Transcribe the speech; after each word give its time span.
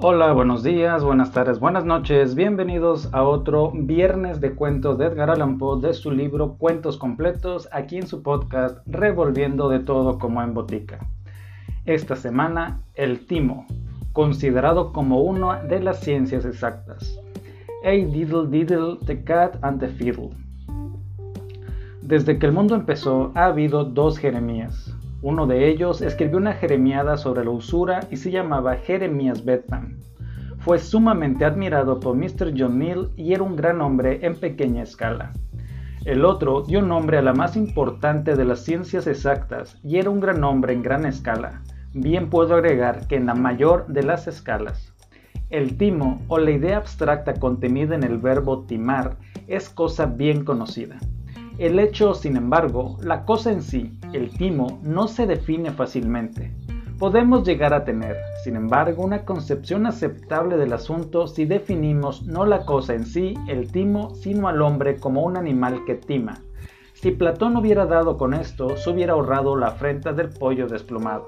Hola, 0.00 0.32
buenos 0.32 0.62
días, 0.62 1.02
buenas 1.02 1.32
tardes, 1.32 1.58
buenas 1.58 1.84
noches. 1.84 2.36
Bienvenidos 2.36 3.12
a 3.12 3.24
otro 3.24 3.72
viernes 3.74 4.40
de 4.40 4.54
cuentos 4.54 4.96
de 4.96 5.06
Edgar 5.06 5.28
Allan 5.28 5.58
Poe 5.58 5.80
de 5.80 5.92
su 5.92 6.12
libro 6.12 6.54
Cuentos 6.56 6.96
completos 6.96 7.68
aquí 7.72 7.96
en 7.96 8.06
su 8.06 8.22
podcast 8.22 8.78
Revolviendo 8.86 9.68
de 9.68 9.80
todo 9.80 10.20
como 10.20 10.40
en 10.40 10.54
botica. 10.54 11.00
Esta 11.84 12.14
semana, 12.14 12.80
el 12.94 13.26
timo, 13.26 13.66
considerado 14.12 14.92
como 14.92 15.20
una 15.22 15.64
de 15.64 15.80
las 15.80 15.98
ciencias 15.98 16.44
exactas. 16.44 17.18
A 17.84 17.90
diddle 17.90 18.46
diddle, 18.46 18.98
the 19.04 19.24
cat 19.24 19.56
and 19.62 19.80
the 19.80 19.88
fiddle. 19.88 20.30
Desde 22.02 22.38
que 22.38 22.46
el 22.46 22.52
mundo 22.52 22.76
empezó 22.76 23.32
ha 23.34 23.46
habido 23.46 23.82
dos 23.82 24.16
Jeremías, 24.16 24.96
uno 25.20 25.48
de 25.48 25.68
ellos 25.68 26.00
escribió 26.00 26.38
una 26.38 26.52
jeremiada 26.52 27.16
sobre 27.16 27.44
la 27.44 27.50
usura 27.50 28.00
y 28.10 28.16
se 28.16 28.30
llamaba 28.30 28.76
Jeremías 28.76 29.44
Bedpan. 29.44 29.98
Fue 30.58 30.78
sumamente 30.78 31.44
admirado 31.44 31.98
por 31.98 32.16
Mr. 32.16 32.52
John 32.56 32.78
Neal 32.78 33.10
y 33.16 33.32
era 33.32 33.42
un 33.42 33.56
gran 33.56 33.80
hombre 33.80 34.20
en 34.24 34.36
pequeña 34.36 34.82
escala. 34.82 35.32
El 36.04 36.24
otro 36.24 36.62
dio 36.62 36.82
nombre 36.82 37.18
a 37.18 37.22
la 37.22 37.34
más 37.34 37.56
importante 37.56 38.36
de 38.36 38.44
las 38.44 38.60
ciencias 38.60 39.08
exactas 39.08 39.76
y 39.82 39.98
era 39.98 40.10
un 40.10 40.20
gran 40.20 40.44
hombre 40.44 40.72
en 40.72 40.82
gran 40.82 41.04
escala. 41.04 41.62
Bien 41.94 42.30
puedo 42.30 42.54
agregar 42.54 43.08
que 43.08 43.16
en 43.16 43.26
la 43.26 43.34
mayor 43.34 43.86
de 43.88 44.04
las 44.04 44.28
escalas. 44.28 44.94
El 45.50 45.76
timo 45.76 46.22
o 46.28 46.38
la 46.38 46.52
idea 46.52 46.76
abstracta 46.76 47.34
contenida 47.34 47.94
en 47.94 48.04
el 48.04 48.18
verbo 48.18 48.66
timar 48.66 49.16
es 49.48 49.68
cosa 49.68 50.06
bien 50.06 50.44
conocida. 50.44 50.98
El 51.58 51.80
hecho, 51.80 52.14
sin 52.14 52.36
embargo, 52.36 52.98
la 53.02 53.24
cosa 53.24 53.50
en 53.50 53.62
sí, 53.62 53.98
el 54.12 54.30
timo, 54.30 54.78
no 54.84 55.08
se 55.08 55.26
define 55.26 55.72
fácilmente. 55.72 56.54
Podemos 57.00 57.44
llegar 57.44 57.74
a 57.74 57.84
tener, 57.84 58.16
sin 58.44 58.54
embargo, 58.54 59.02
una 59.02 59.24
concepción 59.24 59.84
aceptable 59.84 60.56
del 60.56 60.72
asunto 60.72 61.26
si 61.26 61.46
definimos 61.46 62.22
no 62.22 62.46
la 62.46 62.64
cosa 62.64 62.94
en 62.94 63.04
sí, 63.04 63.34
el 63.48 63.72
timo, 63.72 64.14
sino 64.14 64.46
al 64.46 64.62
hombre 64.62 65.00
como 65.00 65.22
un 65.22 65.36
animal 65.36 65.84
que 65.84 65.96
tima. 65.96 66.38
Si 66.94 67.10
Platón 67.10 67.56
hubiera 67.56 67.86
dado 67.86 68.16
con 68.18 68.34
esto, 68.34 68.76
se 68.76 68.90
hubiera 68.90 69.14
ahorrado 69.14 69.56
la 69.56 69.68
afrenta 69.68 70.12
del 70.12 70.28
pollo 70.28 70.68
desplumado. 70.68 71.26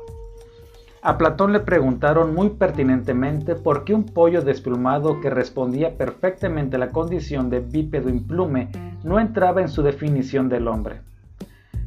A 1.02 1.16
Platón 1.16 1.54
le 1.54 1.60
preguntaron 1.60 2.34
muy 2.34 2.50
pertinentemente 2.50 3.54
por 3.54 3.84
qué 3.84 3.94
un 3.94 4.04
pollo 4.04 4.42
desplumado 4.42 5.18
que 5.22 5.30
respondía 5.30 5.96
perfectamente 5.96 6.76
a 6.76 6.78
la 6.78 6.90
condición 6.90 7.48
de 7.48 7.60
bípedo 7.60 8.10
implume 8.10 8.68
no 9.02 9.18
entraba 9.18 9.62
en 9.62 9.70
su 9.70 9.82
definición 9.82 10.50
del 10.50 10.68
hombre. 10.68 11.00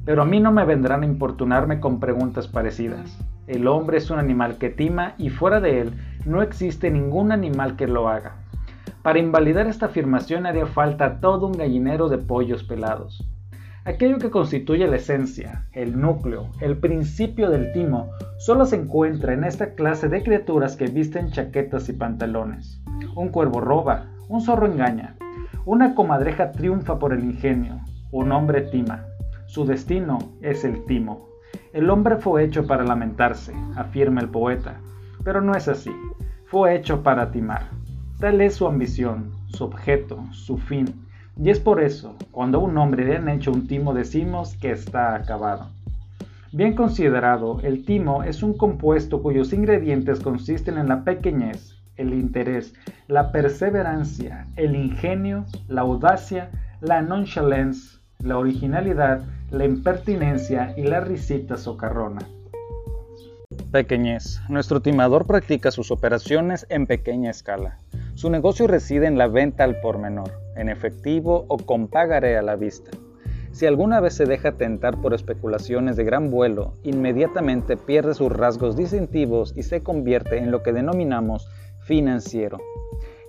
Pero 0.04 0.24
a 0.24 0.26
mí 0.26 0.40
no 0.40 0.52
me 0.52 0.66
vendrán 0.66 1.04
a 1.04 1.06
importunarme 1.06 1.80
con 1.80 2.00
preguntas 2.00 2.48
parecidas. 2.48 3.16
El 3.46 3.68
hombre 3.68 3.98
es 3.98 4.10
un 4.10 4.18
animal 4.18 4.58
que 4.58 4.72
tima 4.72 5.14
y 5.20 5.30
fuera 5.30 5.60
de 5.60 5.82
él 5.82 5.94
no 6.26 6.42
existe 6.42 6.90
ningún 6.90 7.32
animal 7.32 7.76
que 7.76 7.88
lo 7.88 8.10
haga. 8.10 8.38
Para 9.04 9.20
invalidar 9.20 9.68
esta 9.68 9.86
afirmación 9.86 10.48
haría 10.48 10.66
falta 10.66 11.20
todo 11.20 11.46
un 11.46 11.54
gallinero 11.54 12.10
de 12.10 12.18
pollos 12.18 12.64
pelados. 12.64 13.24
Aquello 13.86 14.18
que 14.18 14.30
constituye 14.30 14.88
la 14.88 14.96
esencia, 14.96 15.66
el 15.74 16.00
núcleo, 16.00 16.48
el 16.62 16.78
principio 16.78 17.50
del 17.50 17.74
timo, 17.74 18.12
solo 18.38 18.66
se 18.66 18.78
encuentra 18.78 19.34
en 19.34 19.44
esta 19.44 19.76
clase 19.76 20.08
de 20.08 20.24
criaturas 20.24 20.78
que 20.78 20.86
visten 20.86 21.32
chaquetas 21.32 21.90
y 21.90 21.94
pantalones. 21.94 22.82
Un 23.14 23.28
cuervo 23.28 23.60
roba, 23.60 24.06
un 24.30 24.40
zorro 24.40 24.68
engaña, 24.68 25.18
una 25.66 25.96
comadreja 25.96 26.54
triunfa 26.54 26.98
por 26.98 27.12
el 27.12 27.26
ingenio, 27.26 27.82
un 28.14 28.32
hombre 28.32 28.62
tima. 28.62 29.06
Su 29.48 29.66
destino 29.66 30.18
es 30.42 30.64
el 30.64 30.86
timo. 30.86 31.28
El 31.74 31.90
hombre 31.90 32.16
fue 32.16 32.46
hecho 32.46 32.66
para 32.66 32.86
lamentarse, 32.86 33.54
afirma 33.76 34.22
el 34.22 34.30
poeta, 34.30 34.80
pero 35.26 35.42
no 35.42 35.56
es 35.56 35.68
así. 35.68 35.92
Fue 36.46 36.74
hecho 36.74 37.04
para 37.04 37.32
timar. 37.32 37.64
Tal 38.18 38.40
es 38.40 38.56
su 38.56 38.66
ambición, 38.66 39.32
su 39.48 39.66
objeto, 39.66 40.24
su 40.32 40.58
fin 40.58 41.03
y 41.36 41.50
es 41.50 41.60
por 41.60 41.82
eso, 41.82 42.16
cuando 42.32 42.60
a 42.60 42.62
un 42.62 42.78
hombre 42.78 43.06
le 43.06 43.18
han 43.18 43.30
hecho 43.30 43.52
un 43.52 43.68
timo 43.68 43.94
decimos 43.94 44.56
que 44.62 44.72
está 44.72 45.16
acabado. 45.16 45.70
Bien 46.52 46.76
considerado, 46.76 47.60
el 47.64 47.84
timo 47.86 48.24
es 48.24 48.44
un 48.44 48.56
compuesto 48.56 49.24
cuyos 49.24 49.54
ingredientes 49.54 50.20
consisten 50.20 50.78
en 50.78 50.88
la 50.88 51.04
pequeñez, 51.04 51.76
el 51.98 52.14
interés, 52.14 52.76
la 53.08 53.32
perseverancia, 53.32 54.48
el 54.56 54.76
ingenio, 54.76 55.46
la 55.68 55.82
audacia, 55.82 56.52
la 56.82 57.02
nonchalance, 57.02 57.98
la 58.20 58.38
originalidad, 58.38 59.24
la 59.50 59.66
impertinencia 59.66 60.74
y 60.78 60.84
la 60.84 61.00
risita 61.00 61.58
socarrona. 61.58 62.22
Pequeñez. 63.72 64.40
Nuestro 64.50 64.82
timador 64.82 65.26
practica 65.26 65.72
sus 65.72 65.90
operaciones 65.90 66.68
en 66.70 66.86
pequeña 66.86 67.32
escala. 67.32 67.80
Su 68.14 68.30
negocio 68.30 68.68
reside 68.68 69.08
en 69.08 69.18
la 69.18 69.28
venta 69.28 69.64
al 69.64 69.80
por 69.82 69.98
menor, 69.98 70.43
en 70.56 70.70
efectivo 70.70 71.46
o 71.48 71.58
con 71.58 71.88
pagaré 71.88 72.38
a 72.38 72.42
la 72.42 72.56
vista. 72.56 72.92
Si 73.52 73.68
alguna 73.68 74.00
vez 74.00 74.16
se 74.16 74.26
deja 74.26 74.54
tentar 74.54 75.00
por 75.00 75.14
especulaciones 75.14 75.96
de 75.96 76.04
gran 76.04 76.32
vuelo, 76.32 76.74
inmediatamente 76.82 77.78
pierde 77.78 78.16
sus 78.16 78.32
rasgos 78.32 78.76
distintivos 78.76 79.54
y 79.56 79.62
se 79.62 79.84
convierte 79.84 80.40
en 80.40 80.50
lo 80.50 80.64
que 80.64 80.74
denominamos 80.74 81.48
financiero. 81.82 82.58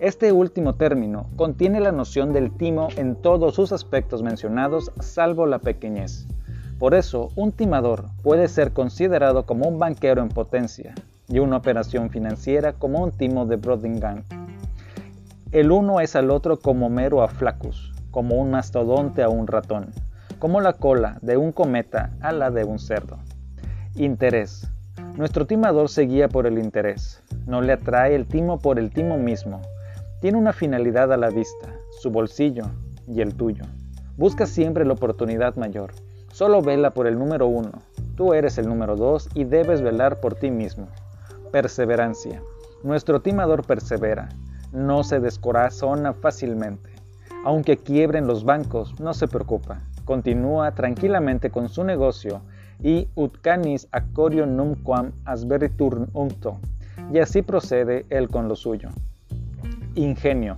Este 0.00 0.32
último 0.32 0.76
término 0.76 1.28
contiene 1.36 1.78
la 1.80 1.92
noción 1.92 2.32
del 2.32 2.56
timo 2.56 2.88
en 2.96 3.16
todos 3.16 3.54
sus 3.54 3.70
aspectos 3.72 4.22
mencionados, 4.22 4.92
salvo 5.00 5.46
la 5.46 5.58
pequeñez. 5.58 6.26
Por 6.78 6.94
eso, 6.94 7.28
un 7.36 7.52
timador 7.52 8.06
puede 8.22 8.48
ser 8.48 8.72
considerado 8.72 9.44
como 9.44 9.68
un 9.68 9.78
banquero 9.78 10.22
en 10.22 10.28
potencia 10.28 10.94
y 11.28 11.38
una 11.38 11.58
operación 11.58 12.10
financiera 12.10 12.72
como 12.72 13.02
un 13.02 13.12
timo 13.12 13.46
de 13.46 13.56
Brodingang. 13.56 14.24
El 15.54 15.70
uno 15.70 16.00
es 16.00 16.16
al 16.16 16.32
otro 16.32 16.58
como 16.58 16.90
mero 16.90 17.22
a 17.22 17.28
flacus, 17.28 17.92
como 18.10 18.34
un 18.34 18.50
mastodonte 18.50 19.22
a 19.22 19.28
un 19.28 19.46
ratón, 19.46 19.92
como 20.40 20.60
la 20.60 20.72
cola 20.72 21.18
de 21.22 21.36
un 21.36 21.52
cometa 21.52 22.10
a 22.20 22.32
la 22.32 22.50
de 22.50 22.64
un 22.64 22.80
cerdo. 22.80 23.18
Interés. 23.94 24.68
Nuestro 25.16 25.46
timador 25.46 25.88
se 25.90 26.06
guía 26.06 26.28
por 26.28 26.48
el 26.48 26.58
interés, 26.58 27.22
no 27.46 27.62
le 27.62 27.74
atrae 27.74 28.16
el 28.16 28.26
timo 28.26 28.58
por 28.58 28.80
el 28.80 28.90
timo 28.90 29.16
mismo. 29.16 29.62
Tiene 30.20 30.38
una 30.38 30.52
finalidad 30.52 31.12
a 31.12 31.16
la 31.16 31.28
vista, 31.28 31.72
su 32.02 32.10
bolsillo 32.10 32.64
y 33.06 33.20
el 33.20 33.36
tuyo. 33.36 33.62
Busca 34.16 34.46
siempre 34.46 34.84
la 34.84 34.94
oportunidad 34.94 35.54
mayor. 35.54 35.92
Solo 36.32 36.62
vela 36.62 36.94
por 36.94 37.06
el 37.06 37.16
número 37.16 37.46
uno. 37.46 37.70
Tú 38.16 38.34
eres 38.34 38.58
el 38.58 38.66
número 38.66 38.96
dos 38.96 39.28
y 39.34 39.44
debes 39.44 39.82
velar 39.82 40.18
por 40.18 40.34
ti 40.34 40.50
mismo. 40.50 40.88
Perseverancia. 41.52 42.42
Nuestro 42.82 43.22
timador 43.22 43.64
persevera 43.64 44.30
no 44.74 45.04
se 45.04 45.20
descorazona 45.20 46.12
fácilmente. 46.12 46.90
Aunque 47.44 47.76
quiebren 47.76 48.26
los 48.26 48.44
bancos, 48.44 48.98
no 49.00 49.14
se 49.14 49.28
preocupa. 49.28 49.80
Continúa 50.04 50.72
tranquilamente 50.72 51.50
con 51.50 51.68
su 51.68 51.84
negocio 51.84 52.42
y 52.82 53.08
ut 53.14 53.40
canis 53.40 53.88
acorio 53.92 54.46
numquam 54.46 55.12
asberitur 55.24 56.08
uncto. 56.12 56.58
Y 57.12 57.18
así 57.18 57.42
procede 57.42 58.04
él 58.10 58.28
con 58.28 58.48
lo 58.48 58.56
suyo. 58.56 58.90
Ingenio. 59.94 60.56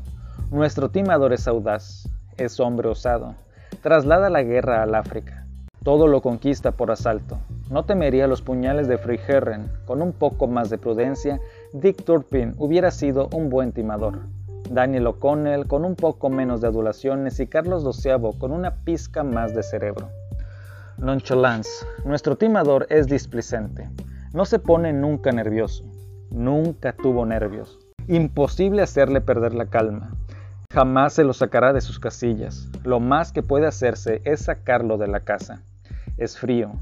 Nuestro 0.50 0.88
timador 0.90 1.32
es 1.32 1.46
audaz, 1.46 2.08
es 2.36 2.58
hombre 2.58 2.88
osado. 2.88 3.34
Traslada 3.82 4.30
la 4.30 4.42
guerra 4.42 4.82
al 4.82 4.94
África. 4.94 5.46
Todo 5.82 6.08
lo 6.08 6.22
conquista 6.22 6.72
por 6.72 6.90
asalto. 6.90 7.38
No 7.70 7.84
temería 7.84 8.26
los 8.26 8.42
puñales 8.42 8.88
de 8.88 8.98
Friherren. 8.98 9.70
Con 9.86 10.02
un 10.02 10.12
poco 10.12 10.46
más 10.46 10.70
de 10.70 10.78
prudencia, 10.78 11.40
Dick 11.72 12.04
Turpin 12.04 12.54
hubiera 12.58 12.90
sido 12.90 13.28
un 13.32 13.50
buen 13.50 13.72
timador. 13.72 14.20
Daniel 14.70 15.08
O'Connell 15.08 15.66
con 15.66 15.84
un 15.84 15.96
poco 15.96 16.30
menos 16.30 16.60
de 16.60 16.68
adulaciones 16.68 17.40
y 17.40 17.46
Carlos 17.46 17.82
Doceavo 17.82 18.38
con 18.38 18.52
una 18.52 18.84
pizca 18.84 19.22
más 19.24 19.54
de 19.54 19.62
cerebro. 19.62 20.08
Nonchalance. 20.98 21.86
Nuestro 22.04 22.36
timador 22.36 22.86
es 22.88 23.06
displicente. 23.06 23.88
No 24.32 24.44
se 24.44 24.58
pone 24.58 24.92
nunca 24.92 25.32
nervioso. 25.32 25.84
Nunca 26.30 26.92
tuvo 26.92 27.26
nervios. 27.26 27.78
Imposible 28.08 28.82
hacerle 28.82 29.20
perder 29.20 29.54
la 29.54 29.66
calma. 29.66 30.16
Jamás 30.72 31.14
se 31.14 31.24
lo 31.24 31.32
sacará 31.32 31.72
de 31.72 31.80
sus 31.80 31.98
casillas. 31.98 32.68
Lo 32.84 33.00
más 33.00 33.32
que 33.32 33.42
puede 33.42 33.66
hacerse 33.66 34.22
es 34.24 34.40
sacarlo 34.40 34.98
de 34.98 35.08
la 35.08 35.20
casa. 35.20 35.62
Es 36.16 36.38
frío, 36.38 36.72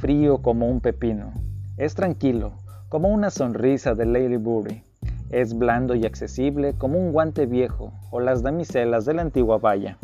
frío 0.00 0.38
como 0.38 0.68
un 0.68 0.80
pepino. 0.80 1.32
Es 1.76 1.94
tranquilo, 1.94 2.52
como 2.88 3.08
una 3.08 3.30
sonrisa 3.30 3.94
de 3.94 4.06
Lady 4.06 4.36
Bury. 4.36 4.82
Es 5.30 5.56
blando 5.56 5.94
y 5.94 6.06
accesible 6.06 6.72
como 6.72 6.98
un 6.98 7.12
guante 7.12 7.44
viejo 7.44 7.92
o 8.10 8.20
las 8.20 8.42
damiselas 8.42 9.04
de 9.04 9.12
la 9.12 9.22
antigua 9.22 9.58
valla. 9.58 9.98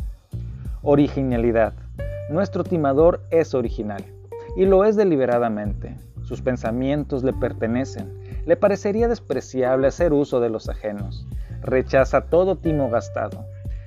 Originalidad. 0.83 1.73
Nuestro 2.29 2.63
timador 2.63 3.23
es 3.31 3.55
original, 3.55 4.05
y 4.57 4.67
lo 4.67 4.85
es 4.85 4.97
deliberadamente. 4.97 5.97
Sus 6.25 6.43
pensamientos 6.43 7.25
le 7.25 7.33
pertenecen. 7.33 8.13
Le 8.45 8.57
parecería 8.57 9.09
despreciable 9.09 9.87
hacer 9.87 10.13
uso 10.13 10.41
de 10.41 10.51
los 10.51 10.69
ajenos. 10.69 11.27
Rechaza 11.63 12.23
todo 12.23 12.57
timo 12.57 12.91
gastado. 12.91 13.47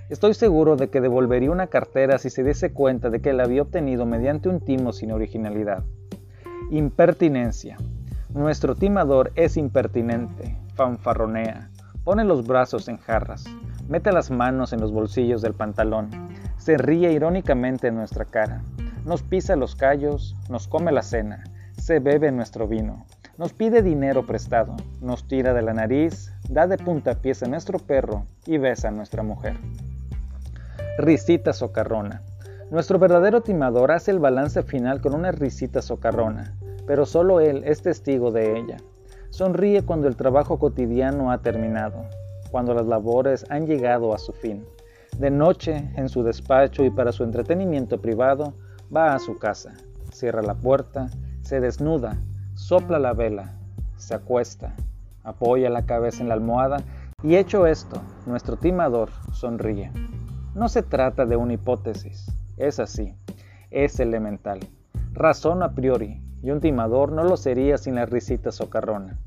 Estoy 0.10 0.34
seguro 0.34 0.76
de 0.76 0.90
que 0.90 1.02
devolvería 1.02 1.52
una 1.52 1.68
cartera 1.68 2.18
si 2.18 2.32
se 2.32 2.44
diese 2.44 2.74
cuenta 2.74 3.12
de 3.12 3.20
que 3.20 3.34
la 3.34 3.44
había 3.44 3.62
obtenido 3.62 4.08
mediante 4.08 4.50
un 4.50 4.60
timo 4.60 4.92
sin 4.92 5.12
originalidad. 5.12 5.84
Impertinencia. 6.72 7.78
Nuestro 8.38 8.76
timador 8.76 9.32
es 9.34 9.58
impertinente, 9.58 10.56
fanfarronea, 10.76 11.72
pone 12.04 12.24
los 12.24 12.46
brazos 12.46 12.88
en 12.88 12.98
jarras, 12.98 13.46
mete 13.90 14.12
las 14.12 14.30
manos 14.30 14.74
en 14.74 14.80
los 14.80 14.92
bolsillos 14.92 15.42
del 15.42 15.56
pantalón, 15.56 16.12
se 16.56 16.78
ríe 16.78 17.12
irónicamente 17.12 17.88
en 17.88 17.96
nuestra 17.96 18.26
cara, 18.26 18.62
nos 19.06 19.24
pisa 19.24 19.56
los 19.56 19.76
callos, 19.76 20.36
nos 20.52 20.68
come 20.68 20.92
la 20.92 21.02
cena, 21.02 21.46
se 21.80 21.98
bebe 21.98 22.32
nuestro 22.32 22.68
vino, 22.68 23.08
nos 23.40 23.54
pide 23.54 23.82
dinero 23.82 24.28
prestado, 24.28 24.76
nos 25.02 25.28
tira 25.28 25.56
de 25.56 25.64
la 25.64 25.74
nariz, 25.74 26.32
da 26.48 26.68
de 26.68 26.78
puntapiés 26.78 27.42
a 27.42 27.48
nuestro 27.48 27.80
perro 27.80 28.28
y 28.46 28.60
besa 28.60 28.90
a 28.90 28.92
nuestra 28.92 29.24
mujer. 29.24 29.56
Risita 31.00 31.54
socarrona. 31.54 32.22
Nuestro 32.70 33.00
verdadero 33.00 33.42
timador 33.42 33.92
hace 33.92 34.12
el 34.12 34.20
balance 34.20 34.62
final 34.62 35.02
con 35.02 35.16
una 35.16 35.32
risita 35.32 35.82
socarrona, 35.82 36.54
pero 36.88 37.06
solo 37.06 37.40
él 37.42 37.62
es 37.66 37.84
testigo 37.84 38.32
de 38.32 38.58
ella. 38.58 38.78
Sonríe 39.30 39.84
cuando 39.84 40.08
el 40.08 40.16
trabajo 40.16 40.58
cotidiano 40.58 41.32
ha 41.32 41.40
terminado, 41.40 42.06
cuando 42.50 42.74
las 42.74 42.88
labores 42.88 43.46
han 43.50 43.68
llegado 43.68 44.16
a 44.16 44.18
su 44.18 44.32
fin. 44.32 44.66
De 45.20 45.30
noche, 45.30 45.92
en 45.96 46.10
su 46.10 46.24
despacho 46.24 46.84
y 46.84 46.90
para 46.90 47.12
su 47.12 47.24
entretenimiento 47.24 48.02
privado, 48.02 48.54
va 48.96 49.14
a 49.14 49.20
su 49.20 49.38
casa, 49.38 49.74
cierra 50.12 50.42
la 50.42 50.56
puerta, 50.56 51.10
se 51.42 51.60
desnuda, 51.60 52.18
sopla 52.56 53.00
la 53.00 53.14
vela, 53.14 53.54
se 53.98 54.16
acuesta, 54.16 54.74
apoya 55.24 55.70
la 55.70 55.86
cabeza 55.86 56.24
en 56.24 56.30
la 56.30 56.36
almohada 56.36 56.78
y 57.22 57.36
hecho 57.36 57.68
esto, 57.68 58.02
nuestro 58.26 58.58
timador 58.58 59.10
sonríe. 59.34 59.92
No 60.56 60.70
se 60.70 60.84
trata 60.84 61.26
de 61.26 61.36
una 61.36 61.54
hipótesis, 61.54 62.32
es 62.56 62.80
así, 62.80 63.14
es 63.72 64.00
elemental. 64.00 64.60
Razón 65.14 65.64
a 65.64 65.74
priori, 65.74 66.22
y 66.42 66.52
un 66.52 66.62
timador 66.62 67.12
no 67.12 67.24
lo 67.24 67.38
sería 67.38 67.78
sin 67.78 67.96
la 67.96 68.06
risita 68.06 68.52
socarrona. 68.52 69.18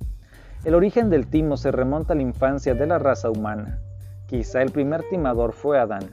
El 0.64 0.74
origen 0.74 1.08
del 1.10 1.26
timo 1.26 1.56
se 1.56 1.70
remonta 1.70 2.12
a 2.12 2.16
la 2.16 2.22
infancia 2.22 2.74
de 2.74 2.86
la 2.86 2.98
raza 2.98 3.30
humana. 3.30 3.78
Quizá 4.26 4.62
el 4.62 4.70
primer 4.70 5.02
timador 5.08 5.52
fue 5.52 5.78
Adán. 5.78 6.10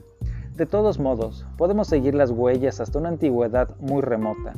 De 0.55 0.65
todos 0.65 0.99
modos, 0.99 1.45
podemos 1.57 1.87
seguir 1.87 2.15
las 2.15 2.31
huellas 2.31 2.79
hasta 2.79 2.97
una 2.97 3.09
antigüedad 3.09 3.75
muy 3.79 4.01
remota. 4.01 4.53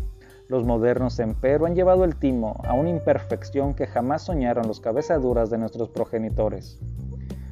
Los 0.47 0.63
modernos, 0.63 1.19
empero, 1.19 1.65
han 1.65 1.75
llevado 1.75 2.06
el 2.06 2.15
timo 2.15 2.62
a 2.65 2.74
una 2.74 2.89
imperfección 2.89 3.74
que 3.74 3.85
jamás 3.85 4.24
soñaron 4.24 4.68
los 4.68 4.80
cabezaduras 4.80 5.50
de 5.50 5.57
nuestros 5.57 5.89
progenitores. 5.89 6.80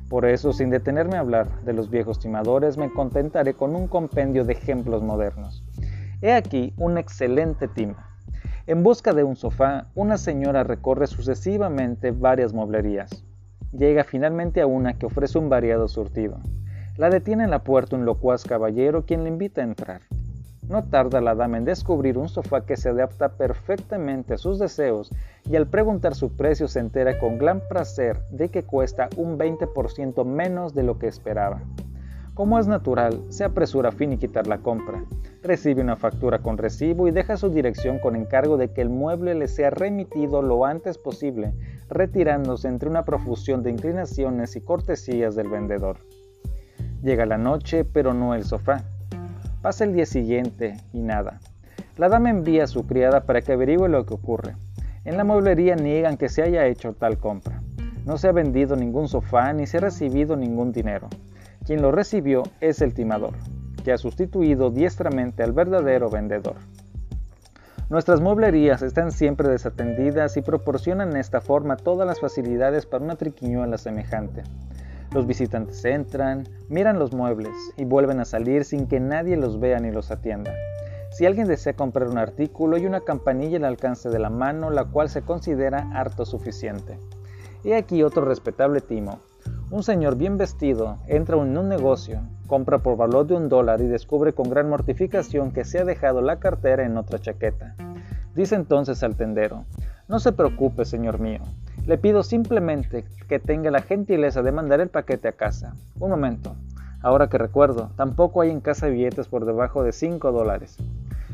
Por 0.10 0.25
eso, 0.25 0.54
sin 0.54 0.69
detenerme 0.69 1.18
a 1.18 1.19
hablar 1.19 1.62
de 1.63 1.74
los 1.74 1.90
viejos 1.90 2.19
timadores, 2.19 2.78
me 2.78 2.92
contentaré 2.92 3.54
con 3.54 3.75
un 3.75 3.88
compendio 3.88 4.45
de 4.45 4.54
ejemplos 4.54 5.04
modernos. 5.04 5.63
He 6.22 6.31
aquí 6.31 6.74
un 6.78 6.98
excelente 6.98 7.68
timo. 7.68 7.98
En 8.68 8.84
busca 8.84 9.14
de 9.14 9.24
un 9.24 9.38
sofá, 9.38 9.88
una 9.96 10.18
señora 10.18 10.66
recorre 10.66 11.08
sucesivamente 11.08 12.12
varias 12.12 12.52
mueblerías. 12.52 13.24
Llega 13.72 14.04
finalmente 14.04 14.60
a 14.60 14.68
una 14.68 14.98
que 15.00 15.06
ofrece 15.06 15.40
un 15.40 15.48
variado 15.48 15.88
surtido. 15.88 16.42
La 16.98 17.10
detiene 17.10 17.46
en 17.46 17.50
la 17.50 17.64
puerta 17.64 17.96
un 17.96 18.04
locuaz 18.04 18.44
caballero 18.44 19.06
quien 19.06 19.24
le 19.24 19.30
invita 19.30 19.62
a 19.62 19.64
entrar. 19.64 20.02
No 20.68 20.84
tarda 20.84 21.22
la 21.22 21.34
dama 21.34 21.56
en 21.56 21.64
descubrir 21.64 22.18
un 22.18 22.28
sofá 22.28 22.66
que 22.66 22.75
se 22.75 22.90
adapta 22.90 23.38
perfectamente 23.38 24.34
a 24.34 24.38
sus 24.38 24.60
deseos 24.60 25.14
y 25.50 25.56
al 25.56 25.68
preguntar 25.68 26.14
su 26.14 26.36
precio 26.36 26.68
se 26.68 26.81
entera 26.81 27.19
con 27.19 27.38
gran 27.38 27.62
placer 27.69 28.19
de 28.31 28.50
que 28.50 28.64
cuesta 28.64 29.08
un 29.16 29.40
20% 29.40 30.25
menos 30.25 30.74
de 30.75 30.84
lo 30.84 31.00
que 31.00 31.08
esperaba. 31.08 31.62
Como 32.38 32.60
es 32.60 32.68
natural, 32.68 33.24
se 33.30 33.45
apresura 33.45 33.89
a 33.89 33.92
finiquitar 33.92 34.45
la 34.45 34.60
compra, 34.60 35.04
recibe 35.42 35.81
una 35.81 35.95
factura 35.95 36.38
con 36.38 36.60
recibo 36.60 37.07
y 37.07 37.12
deja 37.12 37.36
su 37.36 37.50
dirección 37.50 37.98
con 37.98 38.16
encargo 38.16 38.57
de 38.57 38.72
que 38.72 38.81
el 38.81 38.89
mueble 38.89 39.34
le 39.34 39.48
sea 39.48 39.72
remitido 39.72 40.44
lo 40.44 40.63
antes 40.63 41.00
posible, 41.00 41.56
retirándose 41.89 42.68
entre 42.68 42.89
una 42.89 43.06
profusión 43.06 43.63
de 43.63 43.72
inclinaciones 43.72 44.56
y 44.56 44.62
cortesías 44.62 45.36
del 45.36 45.50
vendedor. 45.50 45.98
Llega 47.01 47.25
la 47.25 47.39
noche, 47.39 47.84
pero 47.84 48.13
no 48.13 48.36
el 48.36 48.44
sofá. 48.44 48.83
Pasa 49.63 49.86
el 49.86 49.94
día 49.94 50.06
siguiente 50.06 50.78
y 50.94 51.01
nada. 51.01 51.40
La 51.98 52.07
dama 52.07 52.30
envía 52.30 52.66
a 52.66 52.68
su 52.68 52.86
criada 52.86 53.22
para 53.22 53.42
que 53.42 53.54
averigüe 53.54 53.90
lo 53.90 54.06
que 54.06 54.13
ocurre. 54.13 54.56
En 55.06 55.18
la 55.18 55.24
mueblería 55.24 55.75
niegan 55.75 56.18
que 56.18 56.30
se 56.30 56.44
haya 56.44 56.68
hecho 56.68 56.94
tal 56.94 57.18
compra. 57.18 57.63
No 58.06 58.19
se 58.19 58.28
ha 58.28 58.31
vendido 58.31 58.75
ningún 58.75 59.07
sofá 59.07 59.54
ni 59.54 59.66
se 59.66 59.78
ha 59.78 59.81
recibido 59.81 60.36
ningún 60.36 60.72
dinero. 60.72 61.10
Quien 61.68 61.81
lo 61.81 61.92
recibió 61.92 62.44
es 62.62 62.81
el 62.81 62.94
timador, 62.94 63.34
que 63.84 63.92
ha 63.92 63.98
sustituido 63.98 64.72
diestramente 64.72 65.44
al 65.44 65.52
verdadero 65.52 66.10
vendedor. 66.10 66.56
Nuestras 67.90 68.22
mueblerías 68.22 68.81
están 68.81 69.12
siempre 69.12 69.50
desatendidas 69.50 70.38
y 70.38 70.42
proporcionan 70.42 71.10
en 71.10 71.18
esta 71.18 71.42
forma 71.42 71.75
todas 71.75 72.08
las 72.08 72.22
facilidades 72.22 72.86
para 72.86 73.04
una 73.04 73.18
triquiñuela 73.18 73.78
semejante. 73.78 74.44
Los 75.14 75.28
visitantes 75.28 75.84
entran, 75.84 76.48
miran 76.69 77.00
los 77.00 77.12
muebles 77.12 77.52
y 77.75 77.84
vuelven 77.84 78.22
a 78.22 78.25
salir 78.25 78.64
sin 78.64 78.88
que 78.88 79.02
nadie 79.02 79.36
los 79.36 79.60
vea 79.60 79.81
ni 79.81 79.92
los 79.92 80.10
atienda. 80.10 80.54
Si 81.12 81.25
alguien 81.25 81.50
desea 81.50 81.74
comprar 81.74 82.08
un 82.08 82.18
artículo, 82.18 82.78
hay 82.78 82.86
una 82.86 83.02
campanilla 83.02 83.58
al 83.58 83.66
alcance 83.66 84.08
de 84.08 84.19
la 84.19 84.30
mano, 84.30 84.69
la 84.69 84.86
cual 84.86 85.10
se 85.10 85.22
considera 85.22 85.90
harto 85.94 86.25
suficiente. 86.25 86.98
He 87.66 87.75
aquí 87.75 88.04
otro 88.04 88.24
respetable 88.24 88.80
timo. 88.80 89.19
Un 89.69 89.84
señor 89.84 90.16
bien 90.16 90.38
vestido 90.38 90.98
entra 91.08 91.36
en 91.36 91.58
un 91.58 91.68
negocio, 91.68 92.22
compra 92.48 92.78
por 92.78 92.96
valor 92.96 93.28
de 93.28 93.36
un 93.36 93.50
dólar 93.50 93.81
y 93.81 93.88
descubre 93.88 94.31
con 94.31 94.50
gran 94.50 94.69
mortificación 94.69 95.52
que 95.52 95.66
se 95.66 95.80
ha 95.80 95.84
dejado 95.84 96.22
la 96.22 96.40
cartera 96.40 96.86
en 96.86 96.96
otra 96.96 97.19
chaqueta. 97.19 97.75
Dice 98.34 98.56
entonces 98.56 99.04
al 99.04 99.18
tendero, 99.18 99.66
no 100.08 100.19
se 100.19 100.31
preocupe, 100.31 100.86
señor 100.86 101.19
mío, 101.19 101.42
le 101.86 101.98
pido 101.98 102.24
simplemente 102.24 103.04
que 103.28 103.40
tenga 103.40 103.69
la 103.69 103.81
gentileza 103.81 104.42
de 104.42 104.54
mandar 104.54 104.80
el 104.80 104.88
paquete 104.88 105.28
a 105.28 105.34
casa. 105.34 105.75
Un 106.00 106.12
momento. 106.12 106.56
Ahora 107.02 107.28
que 107.28 107.38
recuerdo, 107.38 107.92
tampoco 107.98 108.40
hay 108.40 108.52
en 108.52 108.62
casa 108.62 108.88
billetes 108.88 109.28
por 109.28 109.44
debajo 109.44 109.84
de 109.84 109.92
5 109.92 110.31
dólares. 110.31 110.78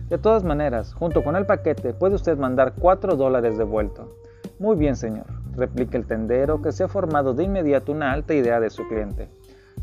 De 0.10 0.18
todas 0.18 0.44
maneras, 0.44 0.96
junto 0.96 1.24
con 1.24 1.36
el 1.36 1.46
paquete 1.46 1.94
puede 1.94 2.16
usted 2.16 2.36
mandar 2.36 2.74
4 2.80 3.16
dólares 3.16 3.60
de 3.60 3.64
vuelto. 3.64 4.18
Muy 4.58 4.76
bien, 4.76 4.96
señor, 4.96 5.28
replica 5.56 5.98
el 5.98 6.06
tendero 6.06 6.62
que 6.62 6.72
se 6.72 6.84
ha 6.84 6.88
formado 6.88 7.34
de 7.34 7.44
inmediato 7.44 7.92
una 7.92 8.12
alta 8.12 8.34
idea 8.34 8.60
de 8.60 8.70
su 8.70 8.88
cliente. 8.88 9.30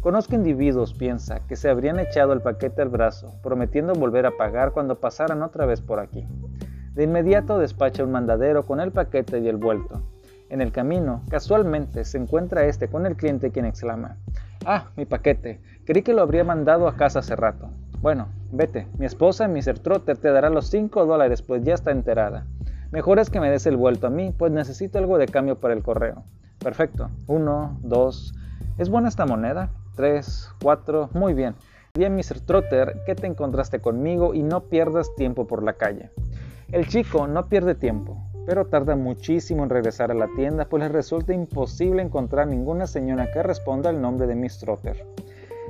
Conozco 0.01 0.35
individuos, 0.35 0.95
piensa, 0.95 1.41
que 1.47 1.57
se 1.57 1.69
habrían 1.69 2.01
echado 2.01 2.33
el 2.33 2.41
paquete 2.41 2.81
al 2.81 2.89
brazo, 2.89 3.35
prometiendo 3.43 3.93
volver 3.93 4.27
a 4.27 4.37
pagar 4.37 4.73
cuando 4.73 4.99
pasaran 4.99 5.43
otra 5.43 5.67
vez 5.67 5.81
por 5.81 6.01
aquí. 6.01 6.27
De 6.95 7.05
inmediato 7.05 7.59
despacha 7.59 8.05
un 8.05 8.13
mandadero 8.13 8.65
con 8.65 8.81
el 8.81 8.93
paquete 8.93 9.41
y 9.41 9.49
el 9.49 9.57
vuelto. 9.57 10.03
En 10.49 10.61
el 10.61 10.73
camino, 10.73 11.23
casualmente, 11.29 12.05
se 12.05 12.19
encuentra 12.19 12.65
este 12.65 12.89
con 12.89 13.07
el 13.07 13.17
cliente 13.17 13.51
quien 13.51 13.67
exclama, 13.67 14.17
Ah, 14.67 14.91
mi 14.95 15.07
paquete, 15.07 15.61
creí 15.87 16.03
que 16.03 16.13
lo 16.13 16.21
habría 16.21 16.45
mandado 16.45 16.87
a 16.87 16.97
casa 16.97 17.21
hace 17.21 17.35
rato. 17.35 17.71
Bueno, 18.03 18.29
vete, 18.53 18.87
mi 18.99 19.07
esposa, 19.07 19.49
Mr. 19.49 19.79
Trotter, 19.79 20.19
te 20.19 20.31
dará 20.31 20.51
los 20.51 20.67
5 20.69 21.07
dólares, 21.07 21.41
pues 21.41 21.63
ya 21.63 21.75
está 21.75 21.93
enterada. 21.93 22.47
Mejor 22.91 23.19
es 23.19 23.31
que 23.31 23.41
me 23.41 23.51
des 23.51 23.67
el 23.67 23.77
vuelto 23.77 24.07
a 24.07 24.11
mí, 24.11 24.35
pues 24.37 24.53
necesito 24.53 24.99
algo 24.99 25.19
de 25.19 25.27
cambio 25.27 25.59
para 25.59 25.75
el 25.75 25.83
correo. 25.83 26.25
Perfecto. 26.59 27.11
Uno, 27.27 27.79
dos. 27.83 28.35
¿Es 28.79 28.89
buena 28.89 29.09
esta 29.09 29.27
moneda? 29.27 29.71
Tres, 29.95 30.51
cuatro. 30.63 31.09
Muy 31.13 31.35
bien. 31.35 31.55
Bien, 31.95 32.15
Mr. 32.15 32.41
Trotter, 32.41 33.03
que 33.07 33.15
te 33.15 33.27
encontraste 33.27 33.81
conmigo 33.81 34.35
y 34.35 34.43
no 34.43 34.65
pierdas 34.65 35.15
tiempo 35.15 35.47
por 35.47 35.63
la 35.63 35.75
calle. 35.75 36.11
El 36.73 36.87
chico 36.87 37.27
no 37.27 37.49
pierde 37.49 37.75
tiempo 37.75 38.31
pero 38.47 38.67
tarda 38.67 38.97
muchísimo 38.97 39.63
en 39.63 39.71
regresar 39.71 40.11
a 40.11 40.15
la 40.15 40.29
tienda 40.35 40.65
pues 40.65 40.83
le 40.83 40.89
resulta 40.89 41.33
imposible 41.33 42.03
encontrar 42.03 42.49
ninguna 42.49 42.87
señora 42.87 43.31
que 43.33 43.43
responda 43.43 43.91
al 43.91 44.01
nombre 44.01 44.27
de 44.27 44.35
Miss 44.35 44.59
Trotter. 44.59 45.07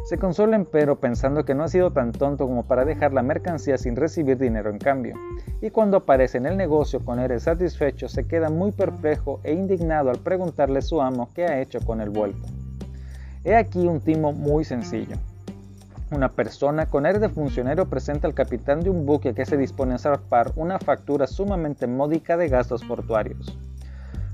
Se 0.04 0.19
consola 0.19 0.57
empero 0.57 0.99
pensando 0.99 1.45
que 1.45 1.54
no 1.54 1.62
ha 1.62 1.69
sido 1.69 1.92
tan 1.92 2.12
tonto 2.12 2.47
como 2.47 2.64
para 2.64 2.85
dejar 2.85 3.12
la 3.12 3.23
mercancía 3.23 3.78
sin 3.78 3.97
recibir 3.97 4.38
dinero 4.38 4.71
en 4.71 4.78
cambio, 4.78 5.14
y 5.61 5.71
cuando 5.71 5.99
aparece 5.99 6.38
en 6.38 6.47
el 6.47 6.57
negocio 6.57 7.04
con 7.04 7.19
aire 7.19 7.38
satisfecho 7.38 8.09
se 8.09 8.26
queda 8.26 8.49
muy 8.49 8.73
perplejo 8.73 9.40
e 9.45 9.52
indignado 9.52 10.11
al 10.11 10.19
preguntarle 10.19 10.78
a 10.78 10.83
su 10.83 11.00
amo 11.00 11.28
qué 11.35 11.45
ha 11.45 11.61
hecho 11.61 11.80
con 11.80 12.00
el 12.00 12.11
vuelto. 12.11 12.49
He 13.45 13.54
aquí 13.54 13.87
un 13.87 14.00
timo 14.00 14.33
muy 14.33 14.64
sencillo. 14.64 15.16
Una 16.11 16.30
persona 16.30 16.87
con 16.87 17.07
aire 17.07 17.21
de 17.21 17.28
funcionario 17.28 17.88
presenta 17.88 18.26
al 18.26 18.35
capitán 18.35 18.80
de 18.80 18.90
un 18.90 19.07
buque 19.07 19.33
que 19.33 19.47
se 19.47 19.57
dispone 19.57 19.95
a 19.95 19.99
zarpar 19.99 20.50
una 20.57 20.80
factura 20.80 21.28
sumamente 21.28 21.87
módica 21.87 22.37
de 22.37 22.49
gastos 22.49 22.83
portuarios. 22.83 23.57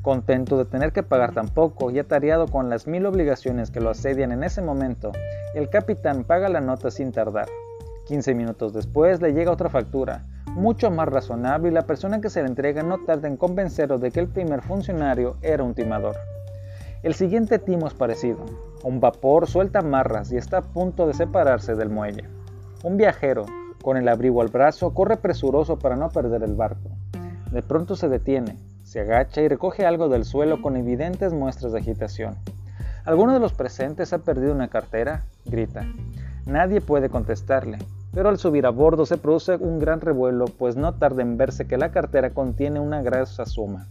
Contento 0.00 0.56
de 0.56 0.64
tener 0.64 0.92
que 0.92 1.02
pagar 1.02 1.32
tan 1.32 1.48
poco 1.48 1.90
y 1.90 1.98
atareado 1.98 2.46
con 2.46 2.70
las 2.70 2.86
mil 2.86 3.04
obligaciones 3.04 3.70
que 3.70 3.80
lo 3.80 3.90
asedian 3.90 4.32
en 4.32 4.44
ese 4.44 4.62
momento, 4.62 5.12
el 5.56 5.70
capitán 5.70 6.24
paga 6.24 6.50
la 6.50 6.60
nota 6.60 6.90
sin 6.90 7.12
tardar. 7.12 7.48
15 8.08 8.34
minutos 8.34 8.74
después 8.74 9.22
le 9.22 9.32
llega 9.32 9.50
otra 9.50 9.70
factura, 9.70 10.26
mucho 10.48 10.90
más 10.90 11.08
razonable 11.08 11.70
y 11.70 11.72
la 11.72 11.86
persona 11.86 12.20
que 12.20 12.28
se 12.28 12.42
le 12.42 12.48
entrega 12.48 12.82
no 12.82 12.98
tarda 13.06 13.26
en 13.26 13.38
convencerlo 13.38 13.98
de 13.98 14.10
que 14.10 14.20
el 14.20 14.28
primer 14.28 14.60
funcionario 14.60 15.38
era 15.40 15.64
un 15.64 15.72
timador. 15.72 16.16
El 17.02 17.14
siguiente 17.14 17.58
timo 17.58 17.86
es 17.86 17.94
parecido. 17.94 18.44
Un 18.84 19.00
vapor 19.00 19.46
suelta 19.46 19.78
amarras 19.78 20.30
y 20.30 20.36
está 20.36 20.58
a 20.58 20.62
punto 20.62 21.06
de 21.06 21.14
separarse 21.14 21.74
del 21.74 21.88
muelle. 21.88 22.24
Un 22.84 22.98
viajero, 22.98 23.46
con 23.80 23.96
el 23.96 24.08
abrigo 24.10 24.42
al 24.42 24.48
brazo, 24.48 24.92
corre 24.92 25.16
presuroso 25.16 25.78
para 25.78 25.96
no 25.96 26.10
perder 26.10 26.42
el 26.42 26.54
barco. 26.54 26.90
De 27.50 27.62
pronto 27.62 27.96
se 27.96 28.10
detiene, 28.10 28.58
Se 28.82 29.00
agacha 29.00 29.40
y 29.40 29.48
recoge 29.48 29.86
algo 29.86 30.10
del 30.10 30.26
suelo 30.26 30.60
con 30.60 30.76
evidentes 30.76 31.32
muestras 31.32 31.72
de 31.72 31.78
agitación. 31.78 32.36
¿Alguno 33.06 33.32
de 33.32 33.38
los 33.38 33.52
presentes 33.52 34.12
ha 34.12 34.18
perdido 34.18 34.52
una 34.52 34.66
cartera? 34.66 35.22
grita. 35.44 35.86
Nadie 36.44 36.80
puede 36.80 37.08
contestarle, 37.08 37.78
pero 38.12 38.28
al 38.28 38.36
subir 38.36 38.66
a 38.66 38.70
bordo 38.70 39.06
se 39.06 39.16
produce 39.16 39.54
un 39.54 39.78
gran 39.78 40.00
revuelo, 40.00 40.46
pues 40.46 40.74
no 40.74 40.92
tarda 40.92 41.22
en 41.22 41.36
verse 41.36 41.68
que 41.68 41.76
la 41.76 41.92
cartera 41.92 42.30
contiene 42.30 42.80
una 42.80 43.02
gruesa 43.02 43.46
suma. 43.46 43.86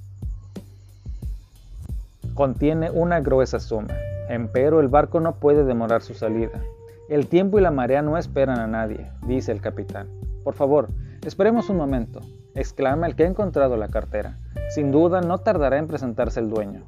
Contiene 2.33 2.91
una 2.91 3.21
gruesa 3.21 3.61
suma. 3.61 3.93
Empero 4.27 4.81
el 4.81 4.89
barco 4.89 5.21
no 5.21 5.35
puede 5.35 5.63
demorar 5.63 6.01
su 6.01 6.13
salida. 6.13 6.61
El 7.07 7.27
tiempo 7.27 7.57
y 7.57 7.61
la 7.61 7.71
marea 7.71 8.01
no 8.01 8.17
esperan 8.17 8.59
a 8.59 8.67
nadie, 8.67 9.09
dice 9.25 9.53
el 9.53 9.61
capitán. 9.61 10.09
Por 10.43 10.55
favor, 10.55 10.89
esperemos 11.25 11.69
un 11.69 11.77
momento, 11.77 12.19
exclama 12.53 13.07
el 13.07 13.15
que 13.15 13.23
ha 13.23 13.29
encontrado 13.29 13.77
la 13.77 13.87
cartera. 13.87 14.39
Sin 14.71 14.91
duda 14.91 15.21
no 15.21 15.37
tardará 15.37 15.77
en 15.77 15.87
presentarse 15.87 16.41
el 16.41 16.49
dueño. 16.49 16.83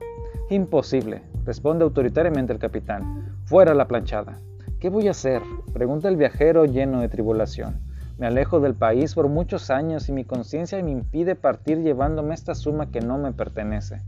Imposible, 0.50 1.24
responde 1.44 1.84
autoritariamente 1.84 2.54
el 2.54 2.60
capitán. 2.60 3.36
Fuera 3.44 3.74
la 3.74 3.90
planchada. 3.90 4.38
¿Qué 4.80 4.88
voy 4.88 5.10
a 5.10 5.12
hacer? 5.12 5.42
pregunta 5.74 6.08
el 6.08 6.16
viajero 6.16 6.64
lleno 6.64 7.02
de 7.02 7.10
tribulación. 7.10 7.82
Me 8.18 8.28
alejo 8.28 8.62
del 8.62 8.74
país 8.74 9.14
por 9.14 9.28
muchos 9.28 9.70
años 9.70 10.08
y 10.08 10.14
mi 10.14 10.24
conciencia 10.24 10.82
me 10.82 10.92
impide 10.92 11.36
partir 11.36 11.80
llevándome 11.80 12.34
esta 12.34 12.56
suma 12.56 12.92
que 12.92 13.02
no 13.02 13.18
me 13.18 13.34
pertenece. 13.34 14.02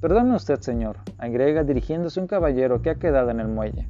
Perdone 0.00 0.34
usted, 0.34 0.58
señor, 0.58 0.96
agrega 1.18 1.62
dirigiéndose 1.62 2.18
a 2.18 2.24
un 2.24 2.26
caballero 2.26 2.82
que 2.82 2.90
ha 2.90 2.96
quedado 2.96 3.30
en 3.30 3.38
el 3.38 3.46
muelle, 3.46 3.88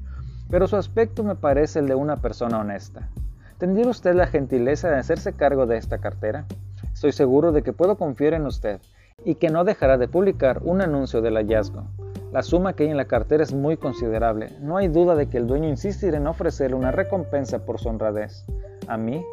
pero 0.50 0.66
su 0.66 0.76
aspecto 0.76 1.24
me 1.24 1.34
parece 1.34 1.78
el 1.78 1.88
de 1.88 1.94
una 1.94 2.16
persona 2.18 2.58
honesta. 2.60 3.08
¿Tendría 3.56 3.88
usted 3.88 4.14
la 4.14 4.26
gentileza 4.26 4.90
de 4.90 4.98
hacerse 4.98 5.32
cargo 5.32 5.64
de 5.64 5.78
esta 5.78 5.96
cartera? 5.96 6.44
Estoy 6.92 7.12
seguro 7.12 7.52
de 7.52 7.62
que 7.62 7.72
puedo 7.72 7.96
confiar 7.96 8.34
en 8.34 8.44
usted 8.44 8.80
y 9.25 9.35
que 9.35 9.50
no 9.50 9.64
dejará 9.64 9.99
de 9.99 10.08
publicar 10.08 10.61
un 10.62 10.80
anuncio 10.80 11.20
del 11.20 11.35
hallazgo. 11.35 11.85
La 12.32 12.42
suma 12.42 12.75
que 12.75 12.85
hay 12.85 12.90
en 12.90 12.96
la 12.96 13.06
cartera 13.06 13.42
es 13.42 13.52
muy 13.52 13.76
considerable. 13.76 14.52
No 14.61 14.76
hay 14.76 14.88
duda 14.88 15.14
de 15.14 15.28
que 15.28 15.38
el 15.38 15.46
dueño 15.46 15.68
insistirá 15.68 16.16
en 16.18 16.26
ofrecerle 16.26 16.76
una 16.76 16.92
recompensa 16.92 17.64
por 17.64 17.80
su 17.80 17.88
honradez. 17.88 18.44
¿A 18.87 18.96
mí? 18.96 19.25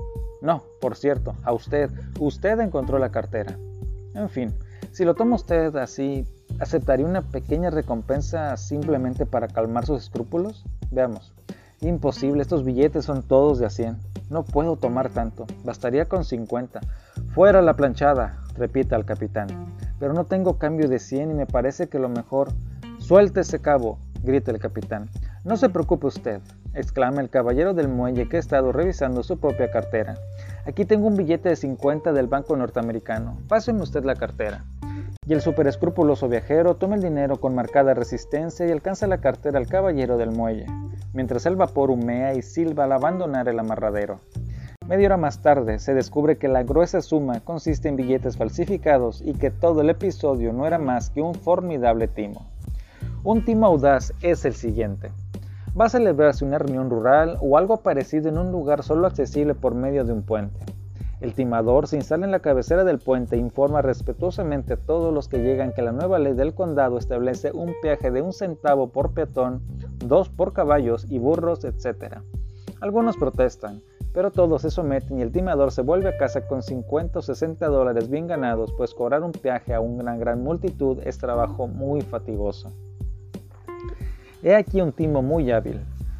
No, 0.42 0.64
por 0.80 0.96
cierto, 0.96 1.36
a 1.44 1.54
usted. 1.54 1.92
Usted 2.20 2.60
encontró 2.60 2.98
la 2.98 3.12
cartera. 3.12 3.58
En 4.16 4.30
fin, 4.30 4.54
si 4.92 5.06
lo 5.06 5.16
toma 5.16 5.36
usted 5.36 5.76
así, 5.76 6.26
¿aceptaría 6.60 7.06
una 7.06 7.22
pequeña 7.22 7.70
recompensa 7.70 8.56
simplemente 8.58 9.26
para 9.26 9.48
calmar 9.48 9.86
sus 9.86 10.04
escrúpulos? 10.04 10.66
Veamos. 10.92 11.34
Imposible, 11.84 12.42
estos 12.42 12.64
billetes 12.64 13.06
son 13.06 13.24
todos 13.24 13.60
de 13.60 13.66
a 13.66 13.70
100. 13.70 13.98
No 14.30 14.44
puedo 14.44 14.78
tomar 14.78 15.10
tanto, 15.10 15.46
bastaría 15.64 16.06
con 16.06 16.24
50. 16.24 16.80
Fuera 17.36 17.62
la 17.62 17.76
planchada, 17.76 18.40
repita 18.58 18.96
el 18.96 19.06
capitán. 19.06 19.48
Pero 20.00 20.14
no 20.14 20.24
tengo 20.26 20.58
cambio 20.58 20.88
de 20.88 21.00
100 21.00 21.32
y 21.32 21.34
me 21.34 21.46
parece 21.46 21.90
que 21.90 22.00
lo 22.00 22.10
mejor 22.10 22.54
Suelte 23.04 23.42
ese 23.42 23.60
cabo, 23.60 24.00
grita 24.24 24.52
el 24.52 24.60
capitán. 24.60 25.10
No 25.44 25.58
se 25.58 25.68
preocupe 25.68 26.08
usted, 26.08 26.40
exclama 26.74 27.20
el 27.20 27.30
caballero 27.30 27.74
del 27.74 27.90
muelle 27.90 28.30
que 28.30 28.38
ha 28.38 28.40
estado 28.40 28.72
revisando 28.72 29.24
su 29.24 29.42
propia 29.42 29.70
cartera. 29.72 30.16
Aquí 30.66 30.86
tengo 30.86 31.08
un 31.08 31.18
billete 31.18 31.50
de 31.50 31.58
50 31.58 32.14
del 32.14 32.28
Banco 32.28 32.56
Norteamericano. 32.56 33.38
Páseme 33.50 33.82
usted 33.82 34.06
la 34.06 34.16
cartera. 34.16 34.64
Y 35.26 35.34
el 35.34 35.42
superescrupuloso 35.42 36.28
viajero 36.28 36.76
toma 36.76 36.96
el 36.96 37.02
dinero 37.02 37.40
con 37.40 37.56
marcada 37.56 37.94
resistencia 37.94 38.68
y 38.68 38.72
alcanza 38.72 39.08
la 39.08 39.20
cartera 39.20 39.58
al 39.58 39.68
caballero 39.68 40.18
del 40.18 40.32
muelle, 40.32 40.66
mientras 41.14 41.46
el 41.46 41.56
vapor 41.56 41.92
humea 41.92 42.34
y 42.34 42.42
silba 42.42 42.84
al 42.84 42.92
abandonar 42.92 43.48
el 43.48 43.60
amarradero. 43.60 44.20
Media 44.88 45.08
hora 45.08 45.18
más 45.18 45.42
tarde 45.42 45.80
se 45.80 45.94
descubre 45.94 46.38
que 46.38 46.50
la 46.50 46.64
gruesa 46.64 47.02
suma 47.02 47.40
consiste 47.40 47.88
en 47.88 47.96
billetes 47.96 48.36
falsificados 48.36 49.22
y 49.22 49.34
que 49.34 49.50
todo 49.50 49.80
el 49.80 49.90
episodio 49.90 50.52
no 50.52 50.68
era 50.68 50.78
más 50.78 51.10
que 51.10 51.22
un 51.22 51.36
formidable 51.36 52.10
timo. 52.10 52.50
Un 53.24 53.46
timo 53.46 53.66
audaz 53.66 54.12
es 54.22 54.44
el 54.44 54.54
siguiente. 54.54 55.12
Va 55.80 55.86
a 55.86 55.90
celebrarse 55.90 56.44
una 56.44 56.58
reunión 56.58 56.90
rural 56.90 57.38
o 57.40 57.58
algo 57.58 57.78
parecido 57.78 58.28
en 58.28 58.38
un 58.38 58.52
lugar 58.52 58.84
solo 58.84 59.08
accesible 59.08 59.56
por 59.56 59.74
medio 59.74 60.04
de 60.04 60.12
un 60.12 60.24
puente. 60.24 60.60
El 61.24 61.34
timador 61.34 61.88
se 61.88 61.96
instala 61.96 62.26
en 62.26 62.32
la 62.32 62.42
cabecera 62.42 62.84
del 62.84 63.00
puente 63.00 63.38
e 63.38 63.40
informa 63.40 63.82
respetuosamente 63.82 64.74
a 64.74 64.76
todos 64.78 65.14
los 65.14 65.30
que 65.30 65.38
llegan 65.38 65.72
que 65.72 65.82
la 65.82 65.94
nueva 65.94 66.20
ley 66.20 66.34
del 66.34 66.54
condado 66.54 66.98
establece 66.98 67.54
un 67.54 67.74
peaje 67.82 68.12
de 68.12 68.22
un 68.22 68.34
centavo 68.34 68.90
por 68.90 69.14
peatón, 69.14 69.62
dos 70.06 70.28
por 70.28 70.52
caballos 70.52 71.10
y 71.10 71.20
burros, 71.20 71.64
etc. 71.64 72.18
Algunos 72.82 73.16
protestan, 73.16 73.82
pero 74.14 74.32
todos 74.32 74.64
se 74.64 74.70
someten 74.70 75.18
y 75.18 75.22
el 75.22 75.32
timador 75.32 75.72
se 75.72 75.82
vuelve 75.82 76.10
a 76.10 76.18
casa 76.18 76.46
con 76.46 76.62
50 76.62 77.20
o 77.20 77.22
60 77.22 77.68
dólares 77.68 78.10
bien 78.10 78.28
ganados, 78.28 78.74
pues 78.76 78.94
cobrar 78.94 79.24
un 79.24 79.32
peaje 79.32 79.74
a 79.74 79.80
una 79.80 80.18
gran 80.18 80.44
multitud 80.44 81.00
es 81.06 81.20
trabajo 81.20 81.68
muy 81.68 82.02
fatigoso. 82.02 82.70
He 84.44 84.54
aquí 84.54 84.82
un 84.82 84.92
timo 84.92 85.22
muy 85.22 85.52
hábil. 85.52 85.80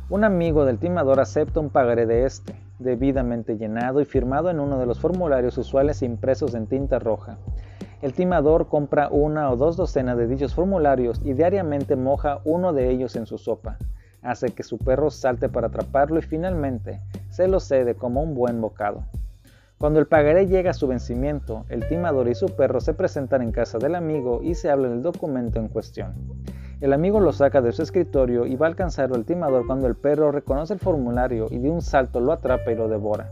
Un 0.10 0.24
amigo 0.24 0.64
del 0.64 0.80
timador 0.80 1.20
acepta 1.20 1.60
un 1.60 1.70
pagaré 1.70 2.06
de 2.06 2.26
este, 2.26 2.56
debidamente 2.80 3.58
llenado 3.58 4.02
y 4.02 4.06
firmado 4.06 4.50
en 4.50 4.60
uno 4.60 4.80
de 4.80 4.86
los 4.86 5.00
formularios 5.00 5.58
usuales 5.58 6.02
impresos 6.02 6.54
en 6.56 6.68
tinta 6.68 7.00
roja. 7.00 7.38
El 8.02 8.14
timador 8.14 8.68
compra 8.68 9.08
una 9.10 9.50
o 9.50 9.56
dos 9.56 9.78
docenas 9.78 10.18
de 10.18 10.28
dichos 10.28 10.54
formularios 10.54 11.22
y 11.24 11.34
diariamente 11.34 11.96
moja 11.96 12.40
uno 12.44 12.74
de 12.74 12.90
ellos 12.90 13.16
en 13.16 13.26
su 13.26 13.38
sopa. 13.38 13.78
Hace 14.22 14.50
que 14.50 14.64
su 14.64 14.78
perro 14.78 15.10
salte 15.10 15.50
para 15.50 15.68
atraparlo 15.68 16.20
y 16.20 16.22
finalmente 16.22 17.02
se 17.30 17.48
lo 17.48 17.60
cede 17.60 17.96
como 17.96 18.22
un 18.22 18.36
buen 18.36 18.60
bocado. 18.60 19.04
Cuando 19.78 20.00
el 20.00 20.08
pagaré 20.08 20.48
llega 20.48 20.72
a 20.72 20.74
su 20.74 20.88
vencimiento, 20.88 21.66
el 21.68 21.88
timador 21.88 22.30
y 22.30 22.36
su 22.36 22.48
perro 22.48 22.80
se 22.80 22.94
presentan 22.94 23.42
en 23.42 23.52
casa 23.52 23.80
del 23.80 23.96
amigo 23.96 24.42
y 24.42 24.56
se 24.56 24.70
habla 24.70 24.88
del 24.90 25.02
documento 25.02 25.60
en 25.60 25.68
cuestión. 25.68 26.14
El 26.84 26.92
amigo 26.92 27.22
lo 27.22 27.32
saca 27.32 27.62
de 27.62 27.72
su 27.72 27.82
escritorio 27.82 28.46
y 28.46 28.58
va 28.58 28.66
a 28.66 28.70
alcanzarlo 28.70 29.16
el 29.16 29.24
timador 29.24 29.66
cuando 29.66 29.88
el 29.88 29.96
perro 29.96 30.34
reconoce 30.34 30.74
el 30.74 30.82
formulario 30.82 31.48
y 31.50 31.58
de 31.60 31.70
un 31.70 31.82
salto 31.82 32.20
lo 32.20 32.34
atrapa 32.34 32.74
y 32.74 32.76
lo 32.76 32.90
devora. 32.90 33.32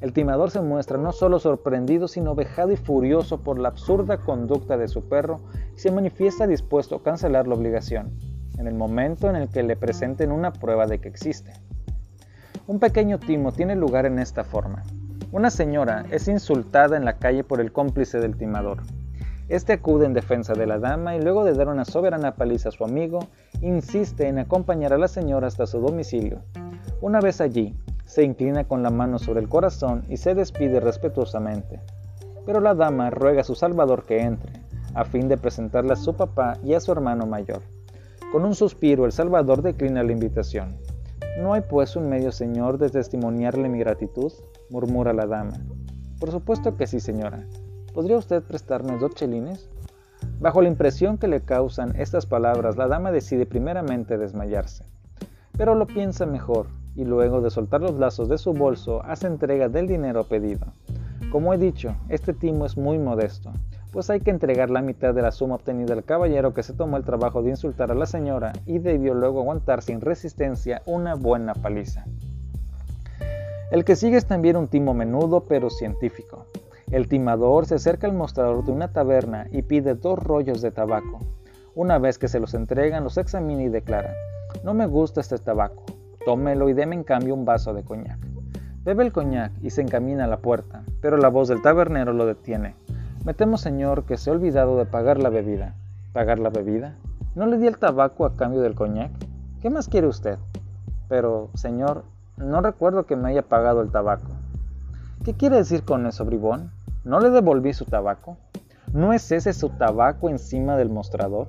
El 0.00 0.12
timador 0.12 0.50
se 0.50 0.60
muestra 0.60 0.98
no 0.98 1.12
solo 1.12 1.38
sorprendido, 1.38 2.08
sino 2.08 2.34
vejado 2.34 2.72
y 2.72 2.76
furioso 2.76 3.44
por 3.44 3.60
la 3.60 3.68
absurda 3.68 4.16
conducta 4.16 4.76
de 4.76 4.88
su 4.88 5.08
perro 5.08 5.38
y 5.76 5.78
se 5.78 5.92
manifiesta 5.92 6.48
dispuesto 6.48 6.96
a 6.96 7.02
cancelar 7.04 7.46
la 7.46 7.54
obligación, 7.54 8.10
en 8.58 8.66
el 8.66 8.74
momento 8.74 9.30
en 9.30 9.36
el 9.36 9.48
que 9.50 9.62
le 9.62 9.76
presenten 9.76 10.32
una 10.32 10.52
prueba 10.52 10.88
de 10.88 11.00
que 11.00 11.08
existe. 11.08 11.52
Un 12.66 12.80
pequeño 12.80 13.20
timo 13.20 13.52
tiene 13.52 13.76
lugar 13.76 14.04
en 14.04 14.18
esta 14.18 14.42
forma. 14.42 14.82
Una 15.30 15.50
señora 15.50 16.06
es 16.10 16.26
insultada 16.26 16.96
en 16.96 17.04
la 17.04 17.18
calle 17.18 17.44
por 17.44 17.60
el 17.60 17.70
cómplice 17.70 18.18
del 18.18 18.36
timador. 18.36 18.78
Este 19.50 19.72
acude 19.72 20.06
en 20.06 20.14
defensa 20.14 20.52
de 20.52 20.64
la 20.64 20.78
dama 20.78 21.16
y 21.16 21.20
luego 21.20 21.42
de 21.42 21.54
dar 21.54 21.66
una 21.66 21.84
soberana 21.84 22.36
paliza 22.36 22.68
a 22.68 22.72
su 22.72 22.84
amigo, 22.84 23.18
insiste 23.62 24.28
en 24.28 24.38
acompañar 24.38 24.92
a 24.92 24.96
la 24.98 25.08
señora 25.08 25.48
hasta 25.48 25.66
su 25.66 25.80
domicilio. 25.80 26.38
Una 27.00 27.20
vez 27.20 27.40
allí, 27.40 27.74
se 28.04 28.22
inclina 28.22 28.62
con 28.62 28.84
la 28.84 28.90
mano 28.90 29.18
sobre 29.18 29.40
el 29.40 29.48
corazón 29.48 30.04
y 30.08 30.18
se 30.18 30.36
despide 30.36 30.78
respetuosamente. 30.78 31.80
Pero 32.46 32.60
la 32.60 32.76
dama 32.76 33.10
ruega 33.10 33.40
a 33.40 33.44
su 33.44 33.56
salvador 33.56 34.04
que 34.04 34.20
entre, 34.20 34.52
a 34.94 35.04
fin 35.04 35.26
de 35.26 35.36
presentarle 35.36 35.94
a 35.94 35.96
su 35.96 36.14
papá 36.14 36.56
y 36.62 36.74
a 36.74 36.80
su 36.80 36.92
hermano 36.92 37.26
mayor. 37.26 37.62
Con 38.30 38.44
un 38.44 38.54
suspiro 38.54 39.04
el 39.04 39.10
salvador 39.10 39.62
declina 39.62 40.04
la 40.04 40.12
invitación. 40.12 40.76
¿No 41.40 41.54
hay 41.54 41.62
pues 41.62 41.96
un 41.96 42.08
medio, 42.08 42.30
señor, 42.30 42.78
de 42.78 42.88
testimoniarle 42.88 43.68
mi 43.68 43.80
gratitud? 43.80 44.32
murmura 44.70 45.12
la 45.12 45.26
dama. 45.26 45.54
Por 46.20 46.30
supuesto 46.30 46.76
que 46.76 46.86
sí, 46.86 47.00
señora, 47.00 47.44
¿Podría 47.94 48.18
usted 48.18 48.42
prestarme 48.42 48.96
dos 48.98 49.16
chelines? 49.16 49.68
Bajo 50.38 50.62
la 50.62 50.68
impresión 50.68 51.18
que 51.18 51.26
le 51.26 51.40
causan 51.40 51.96
estas 51.96 52.24
palabras, 52.24 52.76
la 52.76 52.86
dama 52.86 53.10
decide 53.10 53.46
primeramente 53.46 54.16
desmayarse, 54.16 54.84
pero 55.58 55.74
lo 55.74 55.86
piensa 55.86 56.24
mejor 56.24 56.66
y 56.94 57.04
luego 57.04 57.40
de 57.40 57.50
soltar 57.50 57.80
los 57.80 57.98
lazos 57.98 58.28
de 58.28 58.38
su 58.38 58.52
bolso 58.52 59.02
hace 59.02 59.26
entrega 59.26 59.68
del 59.68 59.88
dinero 59.88 60.22
pedido. 60.24 60.66
Como 61.32 61.52
he 61.52 61.58
dicho, 61.58 61.96
este 62.08 62.32
timo 62.32 62.64
es 62.64 62.76
muy 62.76 62.98
modesto, 62.98 63.50
pues 63.92 64.08
hay 64.08 64.20
que 64.20 64.30
entregar 64.30 64.70
la 64.70 64.82
mitad 64.82 65.12
de 65.12 65.22
la 65.22 65.32
suma 65.32 65.56
obtenida 65.56 65.92
al 65.92 66.04
caballero 66.04 66.54
que 66.54 66.62
se 66.62 66.74
tomó 66.74 66.96
el 66.96 67.04
trabajo 67.04 67.42
de 67.42 67.50
insultar 67.50 67.90
a 67.90 67.96
la 67.96 68.06
señora 68.06 68.52
y 68.66 68.78
debió 68.78 69.14
luego 69.14 69.40
aguantar 69.40 69.82
sin 69.82 70.00
resistencia 70.00 70.82
una 70.86 71.16
buena 71.16 71.54
paliza. 71.54 72.04
El 73.72 73.84
que 73.84 73.96
sigue 73.96 74.16
es 74.16 74.26
también 74.26 74.56
un 74.56 74.68
timo 74.68 74.94
menudo 74.94 75.44
pero 75.48 75.70
científico. 75.70 76.46
El 76.90 77.06
timador 77.06 77.66
se 77.66 77.76
acerca 77.76 78.08
al 78.08 78.14
mostrador 78.14 78.64
de 78.64 78.72
una 78.72 78.88
taberna 78.88 79.46
y 79.52 79.62
pide 79.62 79.94
dos 79.94 80.18
rollos 80.18 80.60
de 80.60 80.72
tabaco. 80.72 81.20
Una 81.76 81.98
vez 81.98 82.18
que 82.18 82.26
se 82.26 82.40
los 82.40 82.52
entregan, 82.54 83.04
los 83.04 83.16
examina 83.16 83.62
y 83.62 83.68
declara, 83.68 84.12
no 84.64 84.74
me 84.74 84.86
gusta 84.86 85.20
este 85.20 85.38
tabaco, 85.38 85.84
tómelo 86.24 86.68
y 86.68 86.72
deme 86.72 86.96
en 86.96 87.04
cambio 87.04 87.34
un 87.34 87.44
vaso 87.44 87.74
de 87.74 87.84
coñac. 87.84 88.18
Bebe 88.82 89.04
el 89.04 89.12
coñac 89.12 89.52
y 89.62 89.70
se 89.70 89.82
encamina 89.82 90.24
a 90.24 90.26
la 90.26 90.38
puerta, 90.38 90.82
pero 91.00 91.16
la 91.16 91.28
voz 91.28 91.46
del 91.46 91.62
tabernero 91.62 92.12
lo 92.12 92.26
detiene. 92.26 92.74
Me 93.24 93.34
temo, 93.34 93.56
señor, 93.56 94.04
que 94.04 94.16
se 94.16 94.30
ha 94.30 94.32
olvidado 94.32 94.76
de 94.76 94.86
pagar 94.86 95.18
la 95.18 95.28
bebida. 95.28 95.76
¿Pagar 96.12 96.40
la 96.40 96.50
bebida? 96.50 96.96
¿No 97.36 97.46
le 97.46 97.58
di 97.58 97.68
el 97.68 97.78
tabaco 97.78 98.24
a 98.24 98.34
cambio 98.34 98.62
del 98.62 98.74
coñac? 98.74 99.12
¿Qué 99.62 99.70
más 99.70 99.88
quiere 99.88 100.08
usted? 100.08 100.38
Pero, 101.08 101.50
señor, 101.54 102.02
no 102.36 102.62
recuerdo 102.62 103.06
que 103.06 103.14
me 103.14 103.28
haya 103.28 103.42
pagado 103.42 103.80
el 103.80 103.92
tabaco. 103.92 104.32
¿Qué 105.24 105.34
quiere 105.34 105.56
decir 105.56 105.84
con 105.84 106.06
eso, 106.06 106.24
bribón? 106.24 106.72
¿No 107.10 107.18
le 107.18 107.30
devolví 107.30 107.72
su 107.72 107.86
tabaco? 107.86 108.36
¿No 108.92 109.12
es 109.12 109.32
ese 109.32 109.52
su 109.52 109.70
tabaco 109.70 110.28
encima 110.28 110.76
del 110.76 110.90
mostrador? 110.90 111.48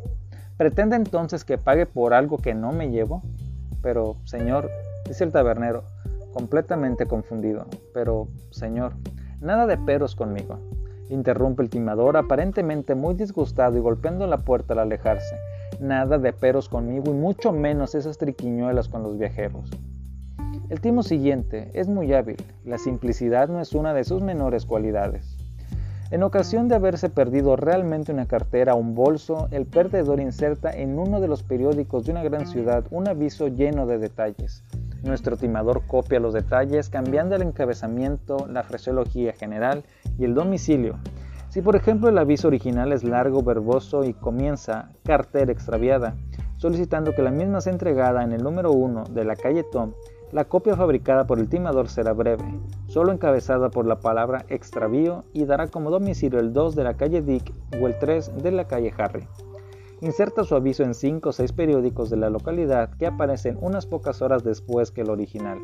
¿Pretende 0.58 0.96
entonces 0.96 1.46
que 1.46 1.60
pague 1.60 1.86
por 1.86 2.16
algo 2.16 2.40
que 2.40 2.56
no 2.56 2.72
me 2.72 2.90
llevo? 2.90 3.22
Pero, 3.84 4.16
señor, 4.24 4.72
dice 5.08 5.24
el 5.24 5.32
tabernero, 5.32 5.84
completamente 6.34 7.06
confundido, 7.06 7.68
pero, 7.94 8.28
señor, 8.50 8.94
nada 9.40 9.68
de 9.68 9.78
peros 9.78 10.16
conmigo. 10.16 10.58
Interrumpe 11.12 11.62
el 11.62 11.70
timador, 11.70 12.18
aparentemente 12.18 12.96
muy 12.96 13.14
disgustado 13.14 13.78
y 13.78 13.82
golpeando 13.82 14.26
la 14.26 14.40
puerta 14.40 14.74
al 14.74 14.80
alejarse. 14.80 15.36
Nada 15.80 16.18
de 16.18 16.34
peros 16.34 16.70
conmigo 16.70 17.12
y 17.12 17.14
mucho 17.14 17.52
menos 17.52 17.94
esas 17.94 18.18
triquiñuelas 18.18 18.88
con 18.90 19.04
los 19.04 19.20
viajeros. 19.20 19.70
El 20.70 20.82
timo 20.82 21.04
siguiente 21.04 21.70
es 21.76 21.88
muy 21.88 22.12
hábil, 22.14 22.38
la 22.66 22.80
simplicidad 22.80 23.48
no 23.48 23.60
es 23.60 23.74
una 23.74 23.94
de 23.94 24.06
sus 24.06 24.24
menores 24.24 24.66
cualidades. 24.66 25.38
En 26.12 26.24
ocasión 26.24 26.68
de 26.68 26.76
haberse 26.76 27.10
perdido 27.10 27.56
realmente 27.56 28.12
una 28.12 28.26
cartera 28.26 28.74
o 28.74 28.78
un 28.78 28.96
bolso, 28.96 29.48
el 29.52 29.66
perdedor 29.66 30.20
inserta 30.20 30.70
en 30.70 31.00
uno 31.00 31.22
de 31.22 31.30
los 31.30 31.42
periódicos 31.42 32.04
de 32.04 32.12
una 32.12 32.22
gran 32.22 32.48
ciudad 32.48 32.84
un 32.92 33.08
aviso 33.08 33.48
lleno 33.48 33.88
de 33.88 33.98
detalles. 33.98 34.66
Nuestro 35.04 35.38
timador 35.38 35.88
copia 35.88 36.20
los 36.20 36.34
detalles 36.34 36.90
cambiando 36.90 37.38
el 37.38 37.44
encabezamiento, 37.44 38.46
la 38.50 38.64
fraseología 38.64 39.32
general 39.32 39.86
y 40.20 40.26
el 40.26 40.34
domicilio. 40.34 41.00
Si 41.48 41.62
por 41.62 41.78
ejemplo 41.78 42.10
el 42.10 42.18
aviso 42.18 42.50
original 42.50 42.92
es 42.92 43.06
largo, 43.06 43.42
verboso 43.42 44.04
y 44.04 44.14
comienza 44.14 44.90
cartera 45.06 45.54
extraviada, 45.54 46.18
solicitando 46.58 47.16
que 47.16 47.22
la 47.22 47.32
misma 47.32 47.62
sea 47.62 47.72
entregada 47.72 48.22
en 48.26 48.34
el 48.34 48.44
número 48.44 48.74
1 48.74 49.06
de 49.12 49.24
la 49.24 49.38
calle 49.38 49.64
Tom, 49.64 49.94
la 50.32 50.46
copia 50.46 50.76
fabricada 50.76 51.28
por 51.28 51.40
el 51.40 51.50
timador 51.50 51.90
será 51.90 52.14
breve, 52.14 52.44
solo 52.88 53.12
encabezada 53.12 53.70
por 53.70 53.86
la 53.86 54.00
palabra 54.00 54.46
extravío 54.50 55.24
y 55.34 55.46
dará 55.46 55.68
como 55.68 55.92
domicilio 55.92 56.40
el 56.40 56.54
2 56.54 56.76
de 56.76 56.84
la 56.84 56.96
calle 56.96 57.22
Dick 57.22 57.54
o 57.82 57.88
el 57.88 58.00
3 58.00 58.42
de 58.42 58.52
la 58.52 58.66
calle 58.66 58.94
Harry. 58.98 59.28
Inserta 60.00 60.44
su 60.44 60.56
aviso 60.56 60.84
en 60.84 60.94
5 60.94 61.30
o 61.30 61.32
6 61.32 61.52
periódicos 61.52 62.10
de 62.10 62.18
la 62.18 62.30
localidad 62.30 62.92
que 62.98 63.06
aparecen 63.06 63.58
unas 63.62 63.86
pocas 63.86 64.22
horas 64.22 64.44
después 64.44 64.90
que 64.90 65.02
el 65.02 65.10
original. 65.10 65.60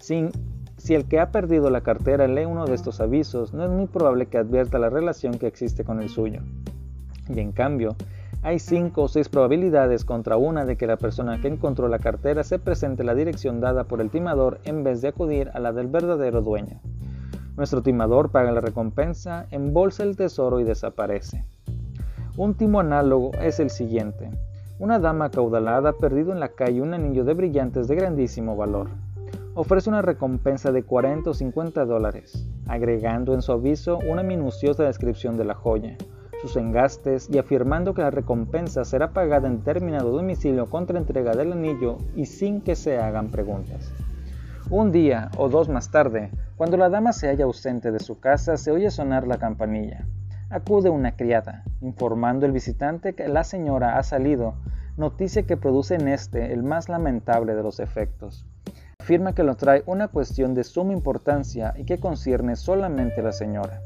Sin, 0.00 0.30
si 0.78 0.94
el 0.94 1.06
que 1.06 1.20
ha 1.20 1.30
perdido 1.30 1.70
la 1.70 1.82
cartera 1.82 2.26
lee 2.26 2.44
uno 2.44 2.64
de 2.64 2.74
estos 2.74 3.00
avisos, 3.00 3.52
no 3.52 3.62
es 3.64 3.70
muy 3.70 3.86
probable 3.86 4.26
que 4.26 4.38
advierta 4.38 4.78
la 4.78 4.90
relación 4.90 5.38
que 5.38 5.46
existe 5.46 5.84
con 5.84 6.02
el 6.02 6.08
suyo. 6.08 6.40
Y 7.28 7.38
en 7.38 7.52
cambio, 7.52 7.94
hay 8.44 8.58
cinco 8.58 9.02
o 9.02 9.08
seis 9.08 9.28
probabilidades 9.28 10.04
contra 10.04 10.36
una 10.36 10.64
de 10.64 10.76
que 10.76 10.88
la 10.88 10.96
persona 10.96 11.40
que 11.40 11.46
encontró 11.46 11.86
la 11.86 12.00
cartera 12.00 12.42
se 12.42 12.58
presente 12.58 13.04
la 13.04 13.14
dirección 13.14 13.60
dada 13.60 13.84
por 13.84 14.00
el 14.00 14.10
timador 14.10 14.58
en 14.64 14.82
vez 14.82 15.00
de 15.00 15.08
acudir 15.08 15.50
a 15.54 15.60
la 15.60 15.72
del 15.72 15.86
verdadero 15.86 16.42
dueño. 16.42 16.80
Nuestro 17.56 17.82
timador 17.82 18.30
paga 18.30 18.50
la 18.50 18.60
recompensa, 18.60 19.46
embolsa 19.52 20.02
el 20.02 20.16
tesoro 20.16 20.58
y 20.58 20.64
desaparece. 20.64 21.44
Un 22.36 22.54
timo 22.54 22.80
análogo 22.80 23.30
es 23.40 23.60
el 23.60 23.70
siguiente. 23.70 24.30
Una 24.80 24.98
dama 24.98 25.26
acaudalada 25.26 25.90
ha 25.90 25.92
perdido 25.92 26.32
en 26.32 26.40
la 26.40 26.48
calle 26.48 26.82
un 26.82 26.94
anillo 26.94 27.24
de 27.24 27.34
brillantes 27.34 27.86
de 27.86 27.94
grandísimo 27.94 28.56
valor. 28.56 28.88
Ofrece 29.54 29.88
una 29.88 30.02
recompensa 30.02 30.72
de 30.72 30.82
40 30.82 31.30
o 31.30 31.34
50 31.34 31.84
dólares, 31.84 32.48
agregando 32.66 33.34
en 33.34 33.42
su 33.42 33.52
aviso 33.52 33.98
una 34.08 34.24
minuciosa 34.24 34.82
descripción 34.82 35.36
de 35.36 35.44
la 35.44 35.54
joya, 35.54 35.96
sus 36.42 36.56
engastes 36.56 37.30
y 37.30 37.38
afirmando 37.38 37.94
que 37.94 38.02
la 38.02 38.10
recompensa 38.10 38.84
será 38.84 39.12
pagada 39.12 39.46
en 39.46 39.58
determinado 39.58 40.10
domicilio 40.10 40.68
contra 40.68 40.98
entrega 40.98 41.36
del 41.36 41.52
anillo 41.52 41.98
y 42.16 42.26
sin 42.26 42.60
que 42.60 42.74
se 42.74 42.98
hagan 42.98 43.30
preguntas. 43.30 43.92
Un 44.68 44.90
día 44.90 45.30
o 45.38 45.48
dos 45.48 45.68
más 45.68 45.92
tarde, 45.92 46.30
cuando 46.56 46.76
la 46.76 46.88
dama 46.88 47.12
se 47.12 47.28
halla 47.28 47.44
ausente 47.44 47.92
de 47.92 48.00
su 48.00 48.18
casa, 48.18 48.56
se 48.56 48.72
oye 48.72 48.90
sonar 48.90 49.28
la 49.28 49.38
campanilla. 49.38 50.04
Acude 50.50 50.90
una 50.90 51.14
criada, 51.14 51.62
informando 51.80 52.44
al 52.44 52.52
visitante 52.52 53.14
que 53.14 53.28
la 53.28 53.44
señora 53.44 53.96
ha 53.96 54.02
salido, 54.02 54.54
noticia 54.96 55.44
que 55.44 55.56
produce 55.56 55.94
en 55.94 56.08
este 56.08 56.52
el 56.52 56.64
más 56.64 56.88
lamentable 56.88 57.54
de 57.54 57.62
los 57.62 57.78
efectos. 57.78 58.44
Afirma 58.98 59.32
que 59.32 59.44
lo 59.44 59.54
trae 59.54 59.84
una 59.86 60.08
cuestión 60.08 60.54
de 60.54 60.64
suma 60.64 60.92
importancia 60.92 61.72
y 61.76 61.84
que 61.84 62.00
concierne 62.00 62.56
solamente 62.56 63.20
a 63.20 63.24
la 63.24 63.32
señora. 63.32 63.80